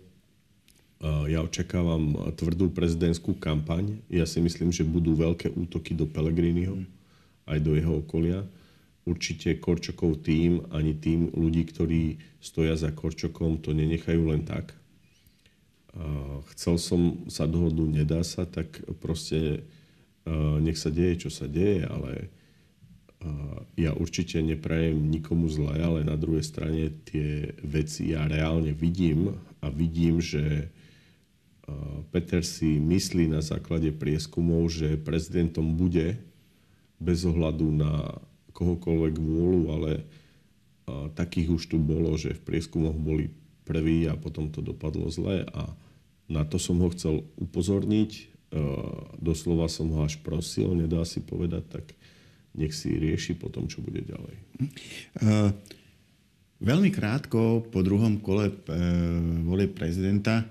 ja 1.04 1.44
očakávam 1.44 2.34
tvrdú 2.34 2.72
prezidentskú 2.72 3.36
kampaň. 3.36 4.00
Ja 4.08 4.24
si 4.24 4.40
myslím, 4.40 4.72
že 4.72 4.88
budú 4.88 5.14
veľké 5.14 5.52
útoky 5.54 5.92
do 5.94 6.08
Pelegriniho, 6.08 6.82
aj 7.46 7.60
do 7.62 7.76
jeho 7.76 8.00
okolia. 8.02 8.42
Určite 9.06 9.62
Korčokov 9.62 10.26
tým, 10.26 10.66
ani 10.74 10.98
tým 10.98 11.30
ľudí, 11.36 11.62
ktorí 11.70 12.18
stoja 12.42 12.74
za 12.74 12.90
Korčokom, 12.90 13.62
to 13.62 13.70
nenechajú 13.76 14.34
len 14.34 14.42
tak. 14.42 14.74
Chcel 16.58 16.76
som 16.82 17.02
sa 17.30 17.46
dohodnúť, 17.46 17.92
nedá 18.02 18.26
sa, 18.26 18.50
tak 18.50 18.82
proste 18.98 19.62
nech 20.60 20.76
sa 20.76 20.90
deje, 20.90 21.28
čo 21.28 21.30
sa 21.30 21.46
deje, 21.46 21.86
ale 21.86 22.34
ja 23.78 23.94
určite 23.94 24.42
neprajem 24.42 24.98
nikomu 25.06 25.54
zle, 25.54 25.78
ale 25.78 26.02
na 26.02 26.18
druhej 26.18 26.42
strane 26.42 26.90
tie 27.06 27.54
veci 27.62 28.10
ja 28.10 28.26
reálne 28.26 28.74
vidím 28.74 29.38
a 29.62 29.70
vidím, 29.70 30.18
že 30.18 30.74
Peter 32.14 32.46
si 32.46 32.78
myslí 32.78 33.28
na 33.28 33.42
základe 33.42 33.90
prieskumov, 33.90 34.70
že 34.70 35.02
prezidentom 35.02 35.74
bude 35.74 36.22
bez 37.02 37.26
ohľadu 37.26 37.68
na 37.74 38.22
kohokoľvek 38.56 39.16
vôľu, 39.20 39.62
ale 39.74 39.92
takých 41.18 41.50
už 41.58 41.64
tu 41.74 41.78
bolo, 41.82 42.14
že 42.16 42.38
v 42.38 42.46
prieskumoch 42.46 42.96
boli 42.96 43.34
prví 43.66 44.06
a 44.06 44.14
potom 44.14 44.54
to 44.54 44.62
dopadlo 44.62 45.10
zle 45.10 45.44
a 45.50 45.74
na 46.30 46.46
to 46.46 46.62
som 46.62 46.78
ho 46.82 46.90
chcel 46.94 47.26
upozorniť. 47.42 48.32
Doslova 49.20 49.68
som 49.68 49.90
ho 49.92 50.06
až 50.06 50.22
prosil, 50.22 50.72
nedá 50.78 51.04
si 51.04 51.20
povedať, 51.20 51.66
tak 51.68 51.86
nech 52.56 52.72
si 52.72 52.96
rieši 52.96 53.36
potom, 53.36 53.68
čo 53.68 53.84
bude 53.84 54.00
ďalej. 54.00 54.36
Uh, 55.20 55.52
veľmi 56.64 56.88
krátko 56.88 57.68
po 57.68 57.84
druhom 57.84 58.24
kole 58.24 58.48
uh, 58.48 58.56
volie 59.44 59.68
prezidenta 59.68 60.48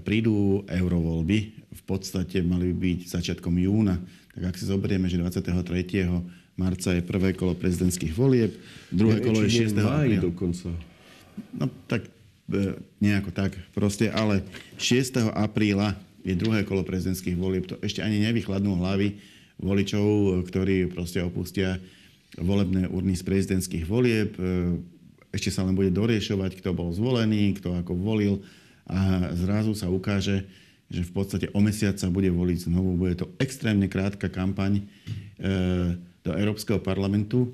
prídu 0.00 0.64
eurovoľby, 0.64 1.38
v 1.72 1.82
podstate 1.84 2.40
mali 2.40 2.72
byť 2.72 3.12
začiatkom 3.12 3.52
júna. 3.60 4.00
Tak 4.32 4.52
ak 4.52 4.56
si 4.56 4.64
zoberieme, 4.64 5.10
že 5.12 5.20
23. 5.20 6.08
marca 6.56 6.88
je 6.96 7.02
prvé 7.04 7.36
kolo 7.36 7.52
prezidentských 7.52 8.12
volieb, 8.16 8.56
druhé 8.88 9.20
ja, 9.20 9.24
kolo 9.24 9.44
je 9.44 9.68
6. 9.68 9.76
apríla. 9.76 10.24
dokonca. 10.24 10.68
No 11.52 11.68
tak 11.88 12.08
e, 12.48 12.76
nejako 13.00 13.30
tak 13.32 13.52
proste, 13.76 14.08
ale 14.08 14.40
6. 14.80 15.32
apríla 15.32 15.96
je 16.24 16.32
druhé 16.38 16.64
kolo 16.64 16.86
prezidentských 16.86 17.36
volieb. 17.36 17.68
To 17.68 17.76
ešte 17.84 18.00
ani 18.00 18.22
nevychladnú 18.24 18.78
hlavy 18.80 19.20
voličov, 19.60 20.40
ktorí 20.48 20.88
proste 20.88 21.20
opustia 21.20 21.76
volebné 22.40 22.88
urny 22.88 23.12
z 23.12 23.22
prezidentských 23.26 23.84
volieb. 23.84 24.32
E, 24.40 24.80
ešte 25.32 25.52
sa 25.52 25.64
len 25.64 25.76
bude 25.76 25.92
doriešovať, 25.92 26.60
kto 26.60 26.76
bol 26.76 26.92
zvolený, 26.92 27.56
kto 27.60 27.76
ako 27.76 27.92
volil 27.96 28.40
a 28.86 29.30
zrazu 29.36 29.72
sa 29.78 29.86
ukáže, 29.86 30.46
že 30.92 31.02
v 31.08 31.12
podstate 31.16 31.46
o 31.56 31.60
mesiac 31.64 31.96
sa 31.96 32.12
bude 32.12 32.28
voliť 32.28 32.68
znovu. 32.68 33.00
Bude 33.00 33.16
to 33.16 33.32
extrémne 33.40 33.88
krátka 33.88 34.28
kampaň 34.28 34.80
e, 34.80 34.84
do 36.20 36.30
Európskeho 36.36 36.82
parlamentu. 36.84 37.48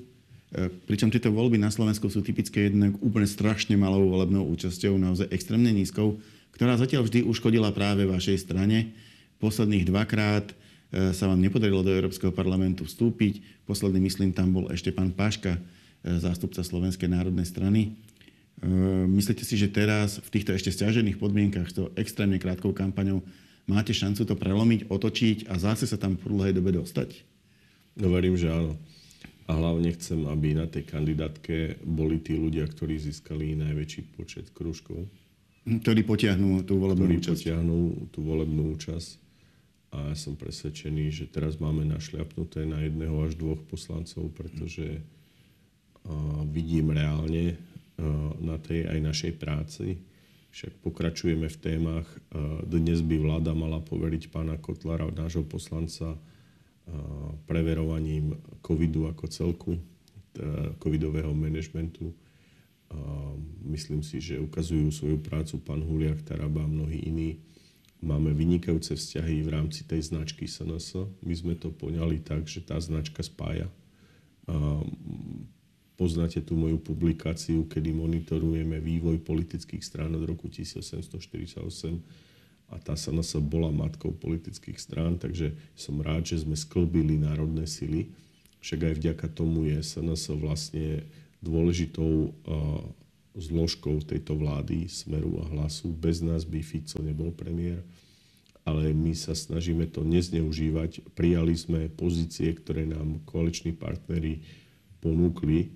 E, 0.50 0.66
pričom 0.88 1.06
tieto 1.06 1.30
voľby 1.30 1.54
na 1.54 1.70
Slovensku 1.70 2.10
sú 2.10 2.18
typické 2.24 2.66
jednak 2.66 2.98
úplne 2.98 3.30
strašne 3.30 3.78
malou 3.78 4.10
volebnou 4.10 4.42
účasťou, 4.50 4.98
naozaj 4.98 5.30
extrémne 5.30 5.70
nízkou, 5.70 6.18
ktorá 6.50 6.74
zatiaľ 6.74 7.06
vždy 7.06 7.22
uškodila 7.30 7.70
práve 7.70 8.08
vašej 8.10 8.42
strane. 8.42 8.90
Posledných 9.38 9.86
dvakrát 9.86 10.50
e, 10.50 10.54
sa 11.14 11.30
vám 11.30 11.38
nepodarilo 11.38 11.86
do 11.86 11.94
Európskeho 11.94 12.34
parlamentu 12.34 12.82
vstúpiť. 12.88 13.62
Posledný, 13.70 14.02
myslím, 14.02 14.34
tam 14.34 14.50
bol 14.50 14.66
ešte 14.74 14.90
pán 14.90 15.14
Paška, 15.14 15.60
zástupca 15.98 16.62
Slovenskej 16.62 17.10
národnej 17.10 17.42
strany. 17.42 17.98
Ehm, 18.58 19.14
myslíte 19.14 19.46
si, 19.46 19.54
že 19.54 19.70
teraz 19.70 20.18
v 20.18 20.28
týchto 20.34 20.50
ešte 20.50 20.74
stiažených 20.74 21.20
podmienkach, 21.20 21.70
s 21.70 21.76
tou 21.78 21.86
extrémne 21.94 22.42
krátkou 22.42 22.74
kampaňou, 22.74 23.22
máte 23.70 23.94
šancu 23.94 24.26
to 24.26 24.34
prelomiť, 24.34 24.90
otočiť 24.90 25.38
a 25.46 25.54
zase 25.60 25.86
sa 25.86 26.00
tam 26.00 26.18
v 26.18 26.26
dlhej 26.26 26.54
dobe 26.58 26.74
dostať? 26.74 27.22
No 27.98 28.10
verím, 28.10 28.34
že 28.34 28.50
áno. 28.50 28.74
A 29.48 29.56
hlavne 29.56 29.96
chcem, 29.96 30.28
aby 30.28 30.52
na 30.52 30.68
tej 30.68 30.84
kandidátke 30.84 31.80
boli 31.80 32.20
tí 32.20 32.36
ľudia, 32.36 32.68
ktorí 32.68 33.00
získali 33.00 33.56
najväčší 33.56 34.12
počet 34.12 34.46
krúžkov. 34.52 35.08
Hm, 35.64 35.78
ktorí 35.80 36.02
potiahnú 36.04 36.66
tú 36.66 36.82
volebnú 36.82 37.06
ktorí 37.06 37.16
účasť. 37.22 37.32
potiahnú 37.38 37.78
tú 38.10 38.20
volebnú 38.26 38.74
účasť. 38.76 39.10
A 39.88 40.12
ja 40.12 40.16
som 40.20 40.36
presvedčený, 40.36 41.08
že 41.08 41.24
teraz 41.32 41.56
máme 41.56 41.80
našľapnuté 41.88 42.68
na 42.68 42.84
jedného 42.84 43.24
až 43.24 43.40
dvoch 43.40 43.64
poslancov, 43.72 44.28
pretože 44.36 45.00
vidím 46.52 46.92
reálne, 46.92 47.56
na 48.38 48.56
tej 48.62 48.86
aj 48.86 48.98
našej 49.02 49.32
práci. 49.36 49.98
Však 50.48 50.80
pokračujeme 50.80 51.44
v 51.50 51.60
témach. 51.60 52.08
Dnes 52.64 53.04
by 53.04 53.20
vláda 53.20 53.52
mala 53.52 53.84
poveriť 53.84 54.32
pána 54.32 54.56
Kotlara, 54.56 55.10
nášho 55.12 55.44
poslanca, 55.44 56.16
preverovaním 57.44 58.38
covidu 58.64 59.10
ako 59.12 59.24
celku, 59.28 59.72
covidového 60.80 61.36
manažmentu. 61.36 62.16
Myslím 63.68 64.00
si, 64.00 64.24
že 64.24 64.40
ukazujú 64.40 64.88
svoju 64.88 65.20
prácu 65.20 65.60
pán 65.60 65.84
Huliak, 65.84 66.24
Taraba 66.24 66.64
a 66.64 66.70
mnohí 66.70 67.04
iní. 67.04 67.44
Máme 68.00 68.32
vynikajúce 68.32 68.96
vzťahy 68.96 69.44
v 69.44 69.52
rámci 69.52 69.84
tej 69.84 70.06
značky 70.06 70.48
SNS. 70.48 71.18
My 71.26 71.34
sme 71.36 71.58
to 71.58 71.68
poňali 71.74 72.24
tak, 72.24 72.48
že 72.48 72.64
tá 72.64 72.80
značka 72.80 73.20
spája 73.20 73.68
Poznáte 75.98 76.38
tú 76.46 76.54
moju 76.54 76.78
publikáciu, 76.78 77.66
kedy 77.66 77.90
monitorujeme 77.90 78.78
vývoj 78.78 79.18
politických 79.26 79.82
strán 79.82 80.14
od 80.14 80.22
roku 80.22 80.46
1848 80.46 81.58
a 82.70 82.76
tá 82.78 82.94
sa 82.94 83.10
bola 83.42 83.74
matkou 83.74 84.14
politických 84.14 84.78
strán, 84.78 85.18
takže 85.18 85.58
som 85.74 85.98
rád, 85.98 86.30
že 86.30 86.46
sme 86.46 86.54
sklbili 86.54 87.18
národné 87.18 87.66
sily 87.66 88.14
však 88.58 88.80
aj 88.90 88.94
vďaka 88.98 89.26
tomu 89.30 89.70
je 89.70 89.78
SNS 89.78 90.34
vlastne 90.38 91.06
dôležitou 91.38 92.34
zložkou 93.38 94.02
tejto 94.02 94.34
vlády 94.34 94.90
Smeru 94.90 95.38
a 95.38 95.44
Hlasu. 95.54 95.94
Bez 95.94 96.18
nás 96.18 96.42
by 96.42 96.58
Fico 96.58 96.98
nebol 96.98 97.30
premiér, 97.30 97.86
ale 98.66 98.90
my 98.90 99.14
sa 99.14 99.38
snažíme 99.38 99.86
to 99.86 100.02
nezneužívať. 100.02 101.14
Prijali 101.14 101.54
sme 101.54 101.86
pozície, 101.86 102.50
ktoré 102.50 102.82
nám 102.82 103.22
koaliční 103.30 103.78
partnery 103.78 104.42
ponúkli. 104.98 105.70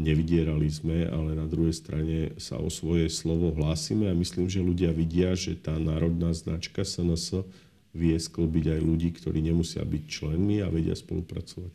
Nevydierali 0.00 0.64
sme, 0.72 1.04
ale 1.04 1.36
na 1.36 1.44
druhej 1.44 1.76
strane 1.76 2.32
sa 2.40 2.56
o 2.56 2.72
svoje 2.72 3.12
slovo 3.12 3.52
hlásime 3.52 4.08
a 4.08 4.16
myslím, 4.16 4.48
že 4.48 4.64
ľudia 4.64 4.96
vidia, 4.96 5.36
že 5.36 5.52
tá 5.60 5.76
národná 5.76 6.32
značka 6.32 6.80
SNS 6.80 7.44
vie 7.92 8.16
sklbiť 8.16 8.78
aj 8.78 8.80
ľudí, 8.80 9.12
ktorí 9.12 9.44
nemusia 9.44 9.84
byť 9.84 10.02
členmi 10.08 10.64
a 10.64 10.72
vedia 10.72 10.96
spolupracovať. 10.96 11.72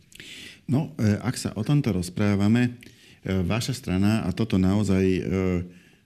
No, 0.65 0.95
e, 0.97 1.21
ak 1.21 1.35
sa 1.37 1.53
o 1.53 1.61
tomto 1.61 1.93
rozprávame, 1.93 2.73
e, 3.21 3.43
vaša 3.45 3.77
strana, 3.77 4.25
a 4.25 4.33
toto 4.33 4.57
naozaj 4.57 5.05
e, 5.05 5.21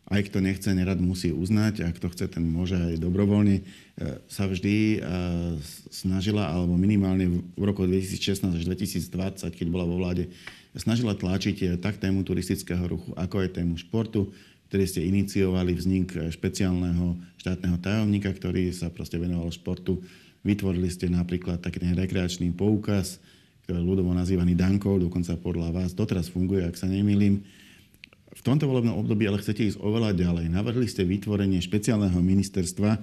aj 0.10 0.25
kto 0.25 0.42
nechce, 0.42 0.70
nerad 0.74 0.98
musí 0.98 1.30
uznať, 1.30 1.86
a 1.86 1.94
kto 1.94 2.10
chce, 2.10 2.25
ten 2.34 2.42
môže 2.42 2.74
aj 2.74 2.98
dobrovoľne, 2.98 3.62
sa 4.25 4.50
vždy 4.50 5.06
snažila, 5.94 6.50
alebo 6.50 6.74
minimálne 6.74 7.46
v 7.54 7.63
roku 7.63 7.86
2016 7.86 8.58
až 8.58 8.63
2020, 8.66 9.54
keď 9.54 9.68
bola 9.70 9.86
vo 9.86 10.01
vláde, 10.01 10.34
snažila 10.74 11.13
tlačiť 11.13 11.78
tak 11.78 12.01
tému 12.01 12.25
turistického 12.25 12.82
ruchu, 12.89 13.13
ako 13.13 13.36
aj 13.46 13.62
tému 13.62 13.78
športu, 13.78 14.34
ktorý 14.70 14.86
ste 14.86 15.01
iniciovali 15.06 15.74
vznik 15.74 16.13
špeciálneho 16.30 17.18
štátneho 17.42 17.78
tajomníka, 17.82 18.30
ktorý 18.30 18.70
sa 18.70 18.94
proste 18.94 19.18
venoval 19.18 19.50
športu. 19.50 20.01
Vytvorili 20.46 20.89
ste 20.94 21.10
napríklad 21.10 21.58
taký 21.60 21.82
ten 21.82 21.98
rekreačný 21.98 22.54
poukaz, 22.54 23.18
ktorý 23.66 23.82
ľudovo 23.82 24.13
nazývaný 24.13 24.54
Dankov, 24.54 25.01
dokonca 25.01 25.38
podľa 25.42 25.74
vás 25.74 25.94
doteraz 25.98 26.30
funguje, 26.30 26.66
ak 26.66 26.78
sa 26.78 26.86
nemýlim. 26.86 27.42
V 28.29 28.41
tomto 28.45 28.69
volebnom 28.69 29.01
období 29.01 29.25
ale 29.25 29.41
chcete 29.41 29.74
ísť 29.74 29.81
oveľa 29.81 30.13
ďalej. 30.13 30.53
Navrhli 30.53 30.86
ste 30.86 31.01
vytvorenie 31.01 31.57
špeciálneho 31.59 32.21
ministerstva 32.21 32.91
e, 32.93 33.00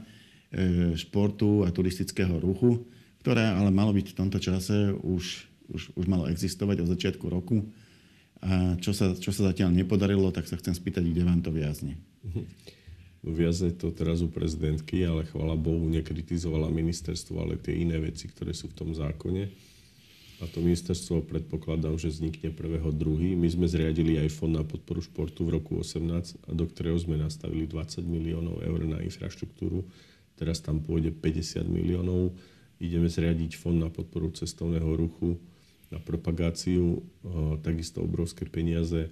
športu 0.94 1.66
a 1.66 1.74
turistického 1.74 2.38
ruchu, 2.38 2.86
ktoré 3.26 3.50
ale 3.50 3.74
malo 3.74 3.90
byť 3.90 4.06
v 4.14 4.18
tomto 4.22 4.38
čase 4.38 4.94
už, 4.94 5.24
už, 5.74 5.82
už 5.98 6.04
malo 6.06 6.30
existovať 6.30 6.86
od 6.86 6.90
začiatku 6.94 7.26
roku. 7.26 7.66
A 8.44 8.78
čo 8.78 8.94
sa, 8.94 9.16
čo 9.18 9.34
sa 9.34 9.50
zatiaľ 9.50 9.74
nepodarilo, 9.74 10.30
tak 10.30 10.46
sa 10.46 10.60
chcem 10.60 10.76
spýtať, 10.76 11.02
kde 11.10 11.22
vám 11.26 11.42
to 11.42 11.50
viazne. 11.50 11.98
No, 13.26 13.34
viazne 13.34 13.74
to 13.74 13.90
teraz 13.90 14.22
u 14.22 14.30
prezidentky, 14.30 15.02
ale 15.02 15.26
chvala 15.26 15.58
Bohu 15.58 15.90
nekritizovala 15.90 16.70
ministerstvo, 16.70 17.42
ale 17.42 17.58
tie 17.58 17.74
iné 17.74 17.98
veci, 17.98 18.30
ktoré 18.30 18.54
sú 18.54 18.70
v 18.70 18.78
tom 18.78 18.90
zákone. 18.94 19.50
A 20.36 20.44
to 20.44 20.60
ministerstvo 20.60 21.24
predpokladám, 21.24 21.96
že 21.96 22.12
vznikne 22.12 22.52
1.2. 22.52 23.40
My 23.40 23.48
sme 23.48 23.64
zriadili 23.64 24.20
aj 24.20 24.36
Fond 24.36 24.52
na 24.52 24.60
podporu 24.60 25.00
športu 25.00 25.48
v 25.48 25.56
roku 25.56 25.80
18, 25.80 26.52
do 26.52 26.64
ktorého 26.68 27.00
sme 27.00 27.16
nastavili 27.16 27.64
20 27.64 28.04
miliónov 28.04 28.60
eur 28.60 28.84
na 28.84 29.00
infraštruktúru. 29.00 29.88
Teraz 30.36 30.60
tam 30.60 30.84
pôjde 30.84 31.16
50 31.16 31.64
miliónov. 31.64 32.36
Ideme 32.76 33.08
zriadiť 33.08 33.56
Fond 33.56 33.80
na 33.80 33.88
podporu 33.88 34.28
cestovného 34.28 34.92
ruchu 34.92 35.40
na 35.88 35.96
propagáciu, 36.02 37.00
takisto 37.64 38.04
obrovské 38.04 38.44
peniaze. 38.44 39.08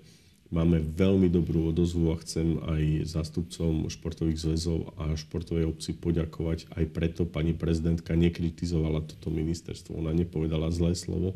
Máme 0.55 0.79
veľmi 0.79 1.27
dobrú 1.27 1.75
odozvu 1.75 2.15
a 2.15 2.21
chcem 2.23 2.63
aj 2.63 3.11
zástupcom 3.11 3.91
športových 3.91 4.39
zväzov 4.39 4.95
a 4.95 5.11
športovej 5.19 5.67
obci 5.67 5.99
poďakovať. 5.99 6.71
Aj 6.79 6.87
preto 6.87 7.27
pani 7.27 7.51
prezidentka 7.51 8.15
nekritizovala 8.15 9.03
toto 9.03 9.35
ministerstvo. 9.35 9.99
Ona 9.99 10.15
nepovedala 10.15 10.71
zlé 10.71 10.95
slovo. 10.95 11.35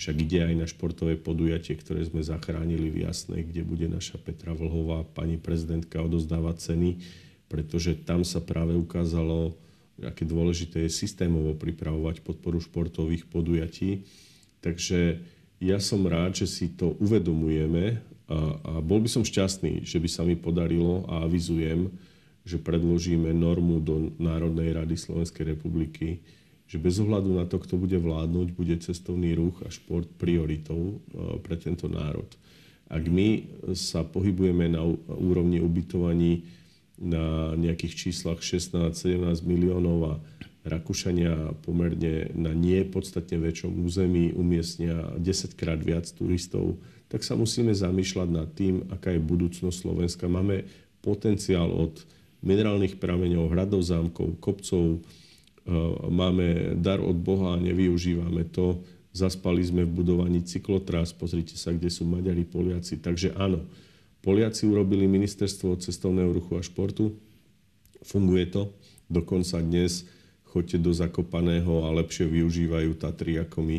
Však 0.00 0.16
ide 0.24 0.48
aj 0.48 0.54
na 0.56 0.64
športové 0.64 1.20
podujatie, 1.20 1.76
ktoré 1.76 2.00
sme 2.08 2.24
zachránili 2.24 2.88
v 2.88 3.04
Jasnej, 3.04 3.44
kde 3.44 3.60
bude 3.60 3.86
naša 3.92 4.16
Petra 4.16 4.56
Vlhová, 4.56 5.04
pani 5.04 5.36
prezidentka 5.36 6.00
odozdávať 6.00 6.72
ceny, 6.72 6.90
pretože 7.52 7.92
tam 8.08 8.24
sa 8.24 8.40
práve 8.40 8.72
ukázalo, 8.72 9.52
aké 10.00 10.24
dôležité 10.24 10.88
je 10.88 10.96
systémovo 10.96 11.52
pripravovať 11.56 12.24
podporu 12.24 12.60
športových 12.60 13.28
podujatí 13.28 14.04
Takže 14.66 15.22
ja 15.62 15.78
som 15.78 16.02
rád, 16.10 16.42
že 16.42 16.50
si 16.50 16.66
to 16.74 16.98
uvedomujeme 16.98 18.02
a, 18.26 18.38
a 18.58 18.72
bol 18.82 18.98
by 18.98 19.06
som 19.06 19.22
šťastný, 19.22 19.86
že 19.86 20.02
by 20.02 20.08
sa 20.10 20.26
mi 20.26 20.34
podarilo 20.34 21.06
a 21.06 21.22
avizujem, 21.22 21.94
že 22.46 22.62
predložíme 22.62 23.30
normu 23.34 23.82
do 23.82 24.14
Národnej 24.18 24.74
rady 24.74 24.94
Slovenskej 24.98 25.54
republiky, 25.54 26.22
že 26.66 26.82
bez 26.82 26.98
ohľadu 26.98 27.38
na 27.38 27.46
to, 27.46 27.62
kto 27.62 27.78
bude 27.78 27.94
vládnuť, 27.98 28.48
bude 28.54 28.74
cestovný 28.82 29.38
ruch 29.38 29.62
a 29.62 29.70
šport 29.70 30.10
prioritou 30.18 30.98
e, 30.98 31.38
pre 31.38 31.54
tento 31.54 31.86
národ. 31.86 32.26
Ak 32.86 33.06
my 33.06 33.46
sa 33.74 34.06
pohybujeme 34.06 34.70
na 34.70 34.82
úrovni 35.10 35.58
ubytovaní 35.58 36.46
na 36.98 37.54
nejakých 37.58 38.08
číslach 38.08 38.42
16-17 38.42 39.22
miliónov 39.42 39.98
a 40.06 40.12
Rakúšania 40.66 41.54
pomerne 41.62 42.34
na 42.34 42.50
nie 42.50 42.82
podstatne 42.82 43.38
väčšom 43.38 43.86
území 43.86 44.34
umiestnia 44.34 45.14
10 45.14 45.54
krát 45.54 45.78
viac 45.78 46.10
turistov, 46.10 46.82
tak 47.06 47.22
sa 47.22 47.38
musíme 47.38 47.70
zamýšľať 47.70 48.28
nad 48.34 48.50
tým, 48.50 48.82
aká 48.90 49.14
je 49.14 49.22
budúcnosť 49.22 49.76
Slovenska. 49.78 50.26
Máme 50.26 50.66
potenciál 51.06 51.70
od 51.70 52.02
minerálnych 52.42 52.98
prameňov, 52.98 53.54
hradov, 53.54 53.86
zámkov, 53.86 54.42
kopcov, 54.42 54.98
e, 54.98 54.98
máme 56.10 56.74
dar 56.82 56.98
od 56.98 57.14
Boha 57.14 57.54
a 57.54 57.62
nevyužívame 57.62 58.50
to. 58.50 58.82
Zaspali 59.14 59.62
sme 59.62 59.86
v 59.86 60.02
budovaní 60.02 60.42
cyklotrás, 60.42 61.14
pozrite 61.14 61.54
sa, 61.54 61.70
kde 61.70 61.88
sú 61.88 62.02
Maďari, 62.04 62.42
Poliaci. 62.42 62.98
Takže 62.98 63.38
áno, 63.38 63.62
Poliaci 64.18 64.66
urobili 64.66 65.06
ministerstvo 65.06 65.78
cestovného 65.78 66.34
ruchu 66.34 66.58
a 66.58 66.62
športu, 66.66 67.14
funguje 68.02 68.50
to. 68.50 68.74
Dokonca 69.06 69.62
dnes 69.62 70.02
choďte 70.50 70.78
do 70.80 70.92
Zakopaného 70.94 71.84
a 71.86 71.94
lepšie 71.96 72.26
využívajú 72.30 72.96
Tatry 72.96 73.40
ako 73.42 73.58
my. 73.62 73.78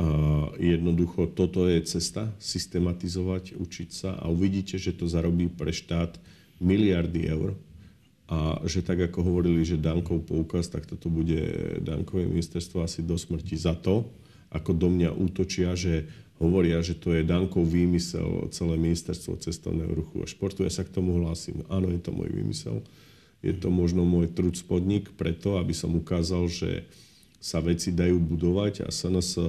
A 0.00 0.08
jednoducho 0.56 1.28
toto 1.28 1.68
je 1.68 1.84
cesta, 1.84 2.32
systematizovať, 2.40 3.60
učiť 3.60 3.88
sa 3.92 4.10
a 4.16 4.32
uvidíte, 4.32 4.80
že 4.80 4.96
to 4.96 5.04
zarobí 5.04 5.52
pre 5.52 5.76
štát 5.76 6.16
miliardy 6.56 7.28
eur 7.28 7.52
a 8.30 8.62
že 8.64 8.80
tak 8.80 9.10
ako 9.10 9.26
hovorili, 9.26 9.60
že 9.66 9.76
Dankov 9.76 10.24
poukaz, 10.24 10.70
tak 10.70 10.86
toto 10.86 11.10
bude 11.10 11.42
Dankové 11.82 12.30
ministerstvo 12.30 12.80
asi 12.80 13.02
do 13.02 13.18
smrti 13.18 13.58
za 13.58 13.74
to, 13.74 14.08
ako 14.48 14.70
do 14.72 14.88
mňa 14.88 15.10
útočia, 15.12 15.74
že 15.74 16.06
hovoria, 16.40 16.80
že 16.80 16.96
to 16.96 17.12
je 17.12 17.26
Dankov 17.26 17.68
výmysel 17.68 18.48
celé 18.54 18.80
ministerstvo 18.80 19.36
cestovného 19.36 19.92
ruchu 19.92 20.24
a 20.24 20.30
športu. 20.30 20.64
Ja 20.64 20.72
sa 20.72 20.86
k 20.86 20.94
tomu 20.94 21.20
hlásim. 21.20 21.60
Áno, 21.68 21.92
je 21.92 22.00
to 22.00 22.14
môj 22.14 22.32
výmysel 22.32 22.80
je 23.40 23.56
to 23.56 23.72
možno 23.72 24.04
môj 24.04 24.32
trud 24.32 24.56
spodník 24.56 25.12
preto, 25.16 25.56
aby 25.56 25.72
som 25.72 25.96
ukázal, 25.96 26.48
že 26.48 26.84
sa 27.40 27.64
veci 27.64 27.88
dajú 27.90 28.20
budovať 28.20 28.84
a 28.84 28.92
SNS 28.92 29.40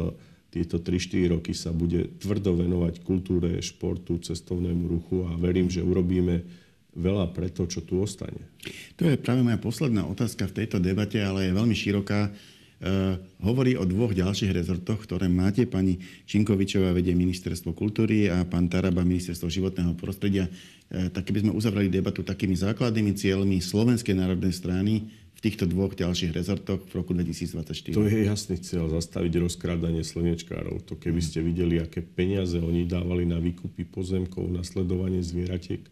tieto 0.51 0.83
3-4 0.83 1.31
roky 1.31 1.55
sa 1.55 1.71
bude 1.71 2.11
tvrdo 2.19 2.59
venovať 2.59 3.03
kultúre, 3.07 3.63
športu, 3.63 4.19
cestovnému 4.19 4.83
ruchu 4.83 5.23
a 5.27 5.35
verím, 5.39 5.71
že 5.71 5.79
urobíme 5.79 6.43
veľa 6.91 7.31
pre 7.31 7.47
to, 7.47 7.63
čo 7.71 7.79
tu 7.87 8.03
ostane. 8.03 8.51
To 8.99 9.07
je 9.07 9.15
práve 9.15 9.47
moja 9.47 9.55
posledná 9.55 10.03
otázka 10.03 10.51
v 10.51 10.63
tejto 10.63 10.83
debate, 10.83 11.23
ale 11.23 11.47
je 11.47 11.55
veľmi 11.55 11.71
široká. 11.71 12.35
Uh, 12.81 13.13
hovorí 13.45 13.77
o 13.77 13.85
dvoch 13.85 14.09
ďalších 14.09 14.57
rezortoch, 14.57 15.05
ktoré 15.05 15.29
máte. 15.29 15.69
Pani 15.69 16.01
Činkovičová 16.25 16.97
vedie 16.97 17.13
ministerstvo 17.13 17.77
kultúry 17.77 18.25
a 18.25 18.41
pán 18.41 18.73
Taraba 18.73 19.05
ministerstvo 19.05 19.53
životného 19.53 19.93
prostredia. 19.93 20.49
Uh, 20.89 21.13
tak 21.13 21.29
keby 21.29 21.45
sme 21.45 21.51
uzavrali 21.53 21.93
debatu 21.93 22.25
takými 22.25 22.57
základnými 22.57 23.13
cieľmi 23.13 23.61
Slovenskej 23.61 24.17
národnej 24.17 24.49
strany 24.49 25.13
v 25.13 25.39
týchto 25.45 25.69
dvoch 25.69 25.93
ďalších 25.93 26.33
rezortoch 26.33 26.81
v 26.89 26.93
roku 26.97 27.13
2024. 27.13 27.93
To 27.93 28.01
je 28.01 28.25
jasný 28.25 28.57
cieľ, 28.57 28.89
zastaviť 28.89 29.45
rozkrádanie 29.45 30.01
slnečkárov. 30.01 30.81
To 30.89 30.97
keby 30.97 31.21
ste 31.21 31.45
videli, 31.45 31.77
aké 31.77 32.01
peniaze 32.01 32.57
oni 32.57 32.89
dávali 32.89 33.29
na 33.29 33.37
výkupy 33.37 33.85
pozemkov, 33.93 34.49
na 34.49 34.65
sledovanie 34.65 35.21
zvieratiek, 35.21 35.85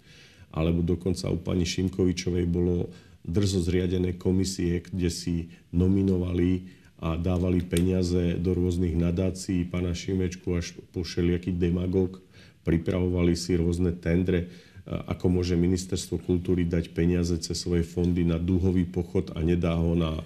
alebo 0.49 0.82
dokonca 0.82 1.30
u 1.30 1.38
pani 1.38 1.69
Šimkovičovej 1.69 2.49
bolo 2.49 2.89
drzo 3.21 3.62
zriadené 3.62 4.17
komisie, 4.17 4.82
kde 4.82 5.13
si 5.13 5.54
nominovali 5.69 6.78
a 6.99 7.15
dávali 7.15 7.63
peniaze 7.63 8.35
do 8.35 8.51
rôznych 8.51 8.95
nadácií, 8.95 9.63
pána 9.63 9.95
Šimečku 9.95 10.51
až 10.55 10.75
po 10.91 11.07
všelijaký 11.07 11.55
demagog, 11.55 12.19
pripravovali 12.67 13.39
si 13.39 13.55
rôzne 13.55 13.95
tendre, 13.95 14.51
ako 14.89 15.31
môže 15.31 15.55
ministerstvo 15.55 16.19
kultúry 16.19 16.65
dať 16.65 16.91
peniaze 16.91 17.38
cez 17.39 17.55
svoje 17.55 17.85
fondy 17.85 18.25
na 18.25 18.41
dúhový 18.41 18.83
pochod 18.89 19.31
a 19.38 19.39
nedá 19.45 19.77
ho 19.77 19.95
na 19.95 20.19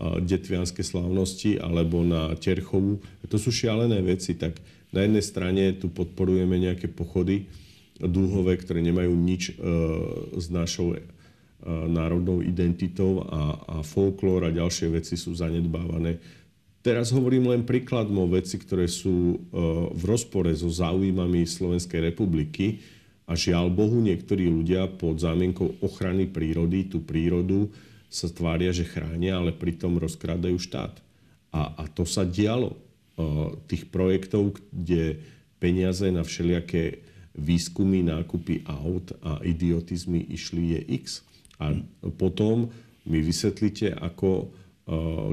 detvianské 0.00 0.80
slávnosti 0.80 1.60
alebo 1.60 2.00
na 2.00 2.32
Terchovu. 2.36 3.04
To 3.28 3.36
sú 3.36 3.52
šialené 3.52 4.00
veci. 4.00 4.32
Tak 4.32 4.56
na 4.96 5.04
jednej 5.04 5.24
strane 5.24 5.62
tu 5.76 5.92
podporujeme 5.92 6.56
nejaké 6.56 6.88
pochody 6.88 7.48
dúhové, 8.00 8.56
ktoré 8.56 8.80
nemajú 8.80 9.12
nič 9.12 9.52
e, 9.52 9.54
s 10.40 10.48
našou 10.48 10.96
národnou 11.66 12.40
identitou 12.40 13.24
a, 13.28 13.56
a 13.56 13.76
folklór 13.84 14.48
a 14.48 14.54
ďalšie 14.54 14.96
veci 14.96 15.14
sú 15.16 15.36
zanedbávané. 15.36 16.16
teraz 16.80 17.12
hovorím 17.12 17.52
len 17.52 17.62
príkladom 17.68 18.24
o 18.24 18.26
veci, 18.32 18.56
ktoré 18.56 18.88
sú 18.88 19.36
v 19.92 20.02
rozpore 20.08 20.48
so 20.56 20.72
záujmami 20.72 21.44
Slovenskej 21.44 22.12
republiky 22.12 22.80
a 23.30 23.38
žiaľ 23.38 23.70
Bohu, 23.70 24.02
niektorí 24.02 24.50
ľudia 24.50 24.90
pod 24.90 25.22
zámienkou 25.22 25.78
ochrany 25.84 26.26
prírody 26.26 26.90
tú 26.90 27.04
prírodu 27.04 27.70
sa 28.10 28.26
tvária, 28.26 28.74
že 28.74 28.82
chránia, 28.82 29.38
ale 29.38 29.54
pritom 29.54 29.94
rozkrádajú 30.02 30.58
štát. 30.58 30.98
A, 31.54 31.78
a 31.78 31.84
to 31.86 32.02
sa 32.02 32.26
dialo. 32.26 32.74
Tých 33.70 33.86
projektov, 33.86 34.58
kde 34.74 35.22
peniaze 35.62 36.02
na 36.10 36.26
všelijaké 36.26 37.06
výskumy, 37.38 38.02
nákupy 38.02 38.66
aut 38.66 39.14
a 39.22 39.38
idiotizmy 39.46 40.26
išli 40.26 40.74
je 40.74 40.80
X. 40.98 41.22
A 41.60 41.76
potom 42.16 42.72
mi 43.04 43.20
vysvetlíte, 43.20 43.92
ako 43.92 44.48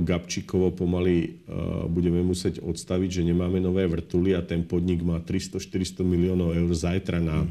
Gabčíkovo 0.05 0.69
pomaly 0.75 1.41
budeme 1.89 2.21
musieť 2.21 2.61
odstaviť, 2.61 3.09
že 3.09 3.27
nemáme 3.27 3.57
nové 3.57 3.89
vrtuly 3.89 4.37
a 4.37 4.45
ten 4.45 4.61
podnik 4.67 5.01
má 5.01 5.17
300-400 5.23 6.05
miliónov 6.05 6.53
eur 6.53 6.69
zajtra 6.69 7.17
na 7.17 7.47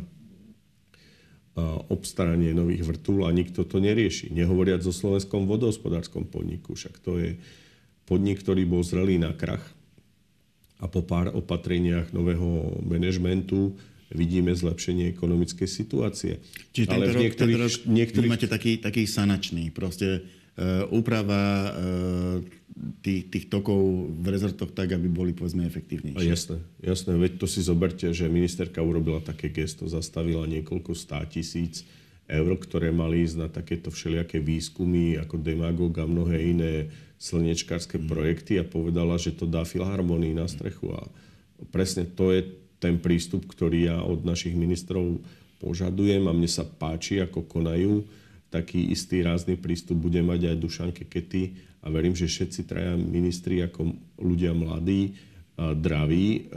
obstaranie 1.88 2.52
nových 2.52 2.84
vrtul 2.84 3.24
a 3.24 3.32
nikto 3.32 3.64
to 3.64 3.80
nerieši. 3.80 4.28
Nehovoriac 4.28 4.84
o 4.84 4.92
slovenskom 4.92 5.48
vodohospodárskom 5.48 6.28
podniku. 6.28 6.76
Však 6.76 7.00
to 7.00 7.16
je 7.16 7.40
podnik, 8.04 8.44
ktorý 8.44 8.68
bol 8.68 8.84
zrelý 8.84 9.16
na 9.16 9.32
krach 9.32 9.64
a 10.76 10.86
po 10.86 11.00
pár 11.00 11.32
opatreniach 11.32 12.12
nového 12.12 12.76
manažmentu 12.84 13.72
vidíme 14.14 14.54
zlepšenie 14.54 15.10
ekonomickej 15.10 15.68
situácie. 15.68 16.38
Čiže 16.70 16.88
Ale 16.94 17.10
rok, 17.10 17.22
niektorých, 17.22 17.58
rok 17.58 17.72
niektorých... 17.90 18.30
máte 18.30 18.48
taký, 18.50 18.78
taký 18.78 19.02
sanačný. 19.08 19.74
Proste 19.74 20.22
uh, 20.22 20.86
úprava 20.94 21.74
uh, 21.74 22.38
tých, 23.02 23.32
tých 23.32 23.44
tokov 23.50 23.80
v 24.14 24.26
rezortoch 24.30 24.70
tak, 24.70 24.94
aby 24.94 25.08
boli 25.08 25.32
povedzme 25.32 25.64
efektívnejšie. 25.66 26.20
A 26.20 26.22
jasné, 26.22 26.58
jasné. 26.84 27.12
Veď 27.16 27.40
to 27.40 27.46
si 27.48 27.64
zoberte, 27.64 28.06
že 28.12 28.30
ministerka 28.30 28.84
urobila 28.84 29.18
také 29.24 29.50
gesto, 29.50 29.88
zastavila 29.88 30.44
niekoľko 30.46 30.92
stá 30.92 31.24
tisíc 31.24 31.82
eur, 32.26 32.52
ktoré 32.58 32.90
mali 32.90 33.22
ísť 33.22 33.36
na 33.38 33.48
takéto 33.48 33.88
všelijaké 33.88 34.42
výskumy 34.42 35.16
ako 35.22 35.38
demagog 35.38 35.94
a 36.02 36.04
mnohé 36.04 36.36
iné 36.42 36.72
slnečkárske 37.16 37.96
mm. 37.96 38.06
projekty 38.06 38.52
a 38.60 38.64
povedala, 38.66 39.16
že 39.16 39.32
to 39.32 39.48
dá 39.48 39.64
filharmonii 39.64 40.36
na 40.36 40.44
strechu. 40.50 40.92
A 40.92 41.06
presne 41.72 42.04
to 42.04 42.34
je 42.34 42.65
ten 42.76 43.00
prístup, 43.00 43.48
ktorý 43.48 43.88
ja 43.88 43.98
od 44.04 44.22
našich 44.26 44.52
ministrov 44.52 45.20
požadujem 45.56 46.28
a 46.28 46.36
mne 46.36 46.50
sa 46.50 46.68
páči, 46.68 47.24
ako 47.24 47.48
konajú. 47.48 48.04
Taký 48.52 48.92
istý 48.92 49.24
rázny 49.24 49.56
prístup 49.56 49.98
bude 49.98 50.20
mať 50.20 50.52
aj 50.52 50.60
Dušanke 50.60 51.04
Kety 51.08 51.44
a 51.82 51.90
verím, 51.90 52.14
že 52.14 52.30
všetci 52.30 52.60
traja 52.68 52.94
ministri 52.94 53.64
ako 53.64 53.90
ľudia 54.20 54.52
mladí, 54.54 55.16
draví, 55.56 56.52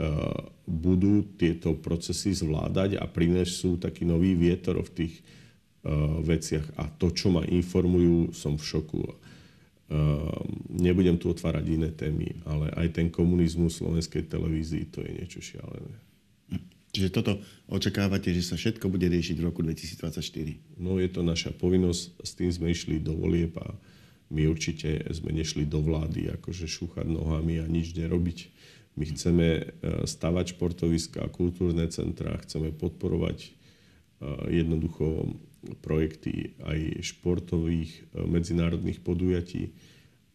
budú 0.68 1.24
tieto 1.40 1.74
procesy 1.80 2.36
zvládať 2.36 3.00
a 3.00 3.08
prinesú 3.08 3.80
taký 3.80 4.04
nový 4.04 4.36
vietor 4.36 4.84
v 4.86 4.90
tých 4.92 5.14
veciach. 6.20 6.76
A 6.76 6.86
to, 6.92 7.08
čo 7.10 7.32
ma 7.32 7.40
informujú, 7.42 8.36
som 8.36 8.60
v 8.60 8.64
šoku. 8.68 9.00
Nebudem 10.70 11.18
tu 11.18 11.32
otvárať 11.32 11.64
iné 11.74 11.90
témy, 11.90 12.38
ale 12.46 12.70
aj 12.76 13.00
ten 13.00 13.08
komunizmus 13.10 13.80
slovenskej 13.80 14.28
televízii, 14.28 14.92
to 14.92 15.02
je 15.02 15.10
niečo 15.10 15.40
šialené. 15.42 16.09
Čiže 17.00 17.16
toto 17.16 17.40
očakávate, 17.72 18.28
že 18.28 18.44
sa 18.44 18.60
všetko 18.60 18.92
bude 18.92 19.08
riešiť 19.08 19.40
v 19.40 19.46
roku 19.48 19.64
2024? 19.64 20.20
No 20.76 21.00
je 21.00 21.08
to 21.08 21.24
naša 21.24 21.48
povinnosť, 21.56 22.20
s 22.20 22.36
tým 22.36 22.52
sme 22.52 22.76
išli 22.76 23.00
do 23.00 23.16
volieb 23.16 23.56
a 23.56 23.72
my 24.28 24.44
určite 24.44 25.00
sme 25.08 25.32
nešli 25.32 25.64
do 25.64 25.80
vlády 25.80 26.28
akože 26.36 26.68
šúchať 26.68 27.08
nohami 27.08 27.56
a 27.56 27.64
nič 27.64 27.96
nerobiť. 27.96 28.38
My 29.00 29.08
chceme 29.16 29.46
e, 29.48 29.62
stavať 30.04 30.60
športoviska, 30.60 31.24
kultúrne 31.32 31.88
centrá, 31.88 32.36
chceme 32.44 32.68
podporovať 32.68 33.48
e, 33.48 33.50
jednoducho 34.60 35.24
projekty 35.80 36.52
aj 36.60 37.00
športových 37.00 37.96
e, 37.96 38.28
medzinárodných 38.28 39.00
podujatí 39.00 39.72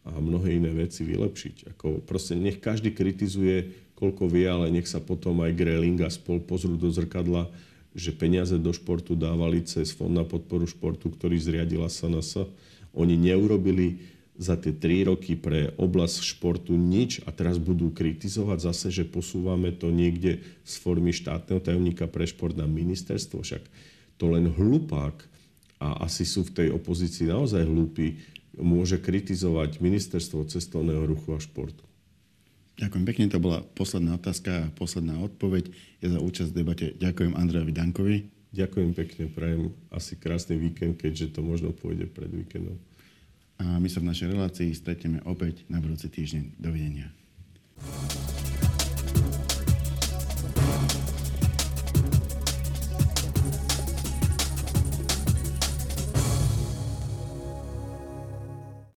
a 0.01 0.17
mnohé 0.17 0.57
iné 0.57 0.73
veci 0.73 1.05
vylepšiť. 1.05 1.77
Ako 1.77 2.01
proste 2.01 2.33
nech 2.33 2.57
každý 2.57 2.89
kritizuje 2.89 3.84
koľko 3.95 4.27
vie, 4.27 4.45
ale 4.45 4.71
nech 4.71 4.87
sa 4.87 4.99
potom 4.99 5.39
aj 5.41 5.55
Greling 5.55 5.99
a 6.03 6.11
spol 6.11 6.43
pozrú 6.43 6.75
do 6.75 6.91
zrkadla, 6.91 7.47
že 7.95 8.11
peniaze 8.11 8.59
do 8.59 8.75
športu 8.75 9.15
dávali 9.15 9.63
cez 9.63 9.95
Fond 9.95 10.11
na 10.11 10.27
podporu 10.27 10.67
športu, 10.67 11.07
ktorý 11.07 11.39
zriadila 11.39 11.87
SNS. 11.87 12.51
Oni 12.91 13.15
neurobili 13.15 14.03
za 14.35 14.59
tie 14.59 14.75
tri 14.75 15.07
roky 15.07 15.39
pre 15.39 15.71
oblasť 15.79 16.35
športu 16.35 16.75
nič 16.75 17.23
a 17.23 17.31
teraz 17.31 17.55
budú 17.55 17.95
kritizovať 17.95 18.67
zase, 18.67 18.87
že 18.91 19.07
posúvame 19.07 19.71
to 19.71 19.95
niekde 19.95 20.43
z 20.67 20.73
formy 20.83 21.15
štátneho 21.15 21.63
tajomníka 21.63 22.11
pre 22.11 22.27
šport 22.27 22.51
na 22.51 22.67
ministerstvo. 22.67 23.47
Však 23.47 23.63
to 24.19 24.25
len 24.27 24.51
hlupák 24.51 25.15
a 25.79 26.03
asi 26.03 26.27
sú 26.27 26.43
v 26.43 26.51
tej 26.51 26.67
opozícii 26.75 27.31
naozaj 27.31 27.63
hlúpi, 27.63 28.19
môže 28.59 28.99
kritizovať 28.99 29.83
ministerstvo 29.83 30.47
cestovného 30.47 31.03
ruchu 31.03 31.35
a 31.35 31.39
športu. 31.39 31.83
Ďakujem 32.75 33.05
pekne, 33.07 33.31
to 33.31 33.39
bola 33.39 33.63
posledná 33.63 34.19
otázka 34.19 34.67
a 34.67 34.71
posledná 34.75 35.15
odpoveď. 35.23 35.71
Ja 36.03 36.11
za 36.11 36.19
účasť 36.19 36.51
v 36.51 36.57
debate 36.59 36.85
ďakujem 36.99 37.31
Andrejovi 37.31 37.71
Dankovi. 37.71 38.17
Ďakujem 38.55 38.91
pekne, 38.95 39.23
prajem 39.31 39.71
asi 39.91 40.15
krásny 40.15 40.55
víkend, 40.59 40.99
keďže 40.99 41.35
to 41.35 41.41
možno 41.43 41.75
pôjde 41.75 42.07
pred 42.07 42.31
víkendom. 42.31 42.79
A 43.59 43.79
my 43.79 43.87
sa 43.87 44.03
v 44.03 44.11
našej 44.11 44.35
relácii 44.35 44.75
stretneme 44.75 45.23
opäť 45.23 45.63
na 45.71 45.79
budúci 45.79 46.11
týždeň. 46.11 46.59
Dovidenia. 46.59 47.11